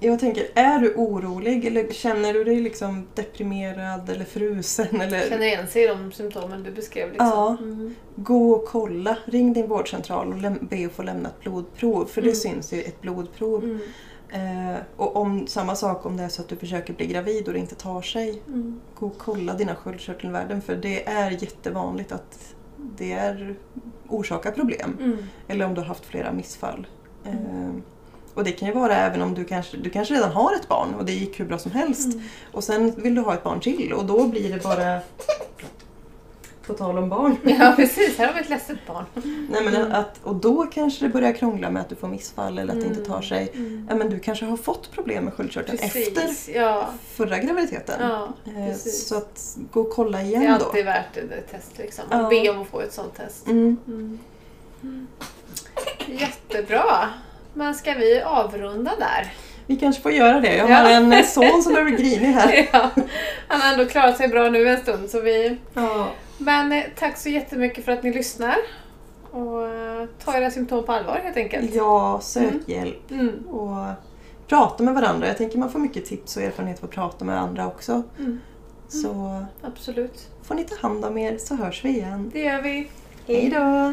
jag 0.00 0.18
tänker, 0.20 0.46
är 0.54 0.78
du 0.78 0.94
orolig 0.94 1.64
eller 1.66 1.92
känner 1.92 2.32
du 2.34 2.44
dig 2.44 2.60
liksom 2.60 3.06
deprimerad 3.14 4.10
eller 4.10 4.24
frusen? 4.24 5.00
Eller... 5.00 5.28
Känner 5.28 5.46
igen 5.46 5.66
sig 5.66 5.84
i 5.84 5.86
de 5.86 6.12
symptomen 6.12 6.62
du 6.62 6.70
beskrev? 6.70 7.08
Liksom? 7.08 7.26
Ja. 7.28 7.56
Mm. 7.60 7.94
Gå 8.16 8.50
och 8.52 8.64
kolla. 8.64 9.18
Ring 9.24 9.52
din 9.52 9.66
vårdcentral 9.68 10.32
och 10.32 10.66
be 10.66 10.86
att 10.86 10.92
få 10.92 11.02
lämna 11.02 11.28
ett 11.28 11.40
blodprov. 11.40 12.04
För 12.06 12.22
det 12.22 12.28
Mm. 12.28 12.36
syns 12.36 12.72
ju 12.72 12.80
ett 12.82 13.00
blodprov. 13.00 13.64
Mm. 13.64 13.80
Eh, 14.72 14.78
och 14.96 15.16
om, 15.16 15.46
samma 15.46 15.74
sak 15.74 16.06
om 16.06 16.16
det 16.16 16.22
är 16.22 16.28
så 16.28 16.42
att 16.42 16.48
du 16.48 16.56
försöker 16.56 16.92
bli 16.94 17.06
gravid 17.06 17.46
och 17.48 17.52
det 17.54 17.58
inte 17.60 17.74
tar 17.74 18.02
sig. 18.02 18.42
Mm. 18.48 18.80
Gå 18.94 19.06
och 19.06 19.18
kolla 19.18 19.54
dina 19.54 19.74
sköldkörtelvärden 19.74 20.62
för 20.62 20.76
det 20.76 21.08
är 21.08 21.30
jättevanligt 21.30 22.12
att 22.12 22.54
det 22.76 23.12
är, 23.12 23.54
orsakar 24.08 24.50
problem. 24.50 24.96
Mm. 25.00 25.16
Eller 25.48 25.64
om 25.66 25.74
du 25.74 25.80
har 25.80 25.88
haft 25.88 26.04
flera 26.04 26.32
missfall. 26.32 26.86
Eh, 27.24 27.70
och 28.34 28.44
det 28.44 28.52
kan 28.52 28.68
ju 28.68 28.74
vara 28.74 28.96
även 28.96 29.22
om 29.22 29.34
du 29.34 29.44
kanske, 29.44 29.76
du 29.76 29.90
kanske 29.90 30.14
redan 30.14 30.32
har 30.32 30.54
ett 30.54 30.68
barn 30.68 30.94
och 30.94 31.04
det 31.04 31.12
gick 31.12 31.40
hur 31.40 31.44
bra 31.44 31.58
som 31.58 31.70
helst. 31.72 32.14
Mm. 32.14 32.22
Och 32.52 32.64
sen 32.64 32.92
vill 32.96 33.14
du 33.14 33.20
ha 33.20 33.34
ett 33.34 33.42
barn 33.42 33.60
till 33.60 33.92
och 33.92 34.04
då 34.04 34.26
blir 34.26 34.52
det 34.52 34.62
bara... 34.62 34.98
På 36.66 36.74
tal 36.74 36.98
om 36.98 37.08
barn. 37.08 37.36
Ja 37.42 37.72
precis, 37.76 38.18
här 38.18 38.26
har 38.26 38.34
vi 38.34 38.40
ett 38.40 38.48
ledset 38.48 38.78
barn. 38.86 39.04
Nej, 39.50 39.64
men 39.64 39.74
Mm. 39.76 39.92
att, 39.92 40.20
och 40.22 40.34
då 40.36 40.62
kanske 40.66 41.04
det 41.04 41.12
börjar 41.12 41.32
krångla 41.32 41.70
med 41.70 41.82
att 41.82 41.88
du 41.88 41.94
får 41.94 42.08
missfall 42.08 42.58
eller 42.58 42.72
att 42.74 42.80
det 42.80 42.86
inte 42.86 42.98
Mm. 43.00 43.10
tar 43.12 43.22
sig. 43.22 43.50
Mm. 43.54 43.86
Ja, 43.90 43.94
men 43.96 44.10
du 44.10 44.18
kanske 44.18 44.44
har 44.44 44.56
fått 44.56 44.90
problem 44.92 45.24
med 45.24 45.34
sköldkörteln 45.34 45.78
efter 45.82 46.54
ja. 46.54 46.88
förra 47.14 47.38
graviditeten. 47.38 47.94
ja 48.00 48.28
Eh, 48.44 48.66
precis. 48.66 49.06
Så 49.08 49.16
att 49.16 49.56
gå 49.72 49.80
och 49.80 49.90
kolla 49.90 50.18
Det 50.18 50.24
är 50.24 50.26
igen 50.28 50.56
då. 50.60 50.66
alltid 50.66 50.84
värt 50.84 51.16
ett 51.16 51.50
test 51.50 51.78
liksom. 51.78 52.04
Ja. 52.10 52.28
Be 52.30 52.50
om 52.50 52.62
att 52.62 52.68
få 52.68 52.80
ett 52.80 52.92
sånt 52.92 53.14
test. 53.16 53.46
Mm. 56.14 56.22
Mm. 56.22 56.30
Jättebra. 56.50 57.08
Men 57.54 57.74
ska 57.74 57.92
vi 57.94 58.22
avrunda 58.22 58.92
där? 58.98 59.32
Vi 59.66 59.76
kanske 59.76 60.02
får 60.02 60.12
göra 60.12 60.40
det. 60.40 60.56
Jag 60.56 60.70
Ja. 60.70 60.74
har 60.76 60.90
en 60.90 61.12
eh, 61.12 61.24
son 61.24 61.62
som 61.62 61.76
är 61.76 61.84
grinig 61.90 62.26
här. 62.32 62.68
Ja, 62.72 62.90
han 63.48 63.60
har 63.60 63.72
ändå 63.72 63.86
klarat 63.86 64.16
sig 64.16 64.28
bra 64.28 64.48
nu 64.50 64.68
en 64.68 64.80
stund. 64.82 65.10
Så 65.10 65.20
vi... 65.20 65.56
Ja. 65.74 66.08
Men 66.38 66.72
eh, 66.72 66.82
tack 66.98 67.16
så 67.18 67.28
jättemycket 67.28 67.84
för 67.84 67.92
att 67.92 68.02
ni 68.02 68.12
lyssnar. 68.12 68.56
Och 69.30 69.68
eh, 69.68 70.06
ta 70.24 70.36
era 70.36 70.50
symptom 70.50 70.84
på 70.86 70.92
allvar 70.92 71.20
helt 71.24 71.36
enkelt. 71.36 71.74
ja, 71.74 72.20
sök 72.22 72.42
Mm. 72.44 72.62
hjälp 72.66 73.10
Mm. 73.10 73.48
och 73.48 73.86
prata 74.48 74.82
med 74.82 74.94
varandra. 74.94 75.26
Jag 75.26 75.36
tänker 75.36 75.58
man 75.58 75.70
får 75.70 75.78
mycket 75.78 76.04
tips 76.06 76.36
och 76.36 76.42
erfarenhet 76.42 76.78
av 76.78 76.84
att 76.84 76.90
prata 76.90 77.24
med 77.24 77.40
andra 77.40 77.66
också. 77.66 78.02
Mm. 78.18 78.40
Så 78.88 79.44
Absolut. 79.62 80.28
får 80.42 80.54
ni 80.54 80.64
ta 80.64 80.76
hand 80.80 81.04
om 81.04 81.18
er 81.18 81.38
så 81.38 81.54
hörs 81.54 81.84
vi 81.84 81.88
igen. 81.88 82.30
Det 82.34 82.40
gör 82.40 82.62
vi. 82.62 82.88
Hej 83.26 83.50
då! 83.50 83.92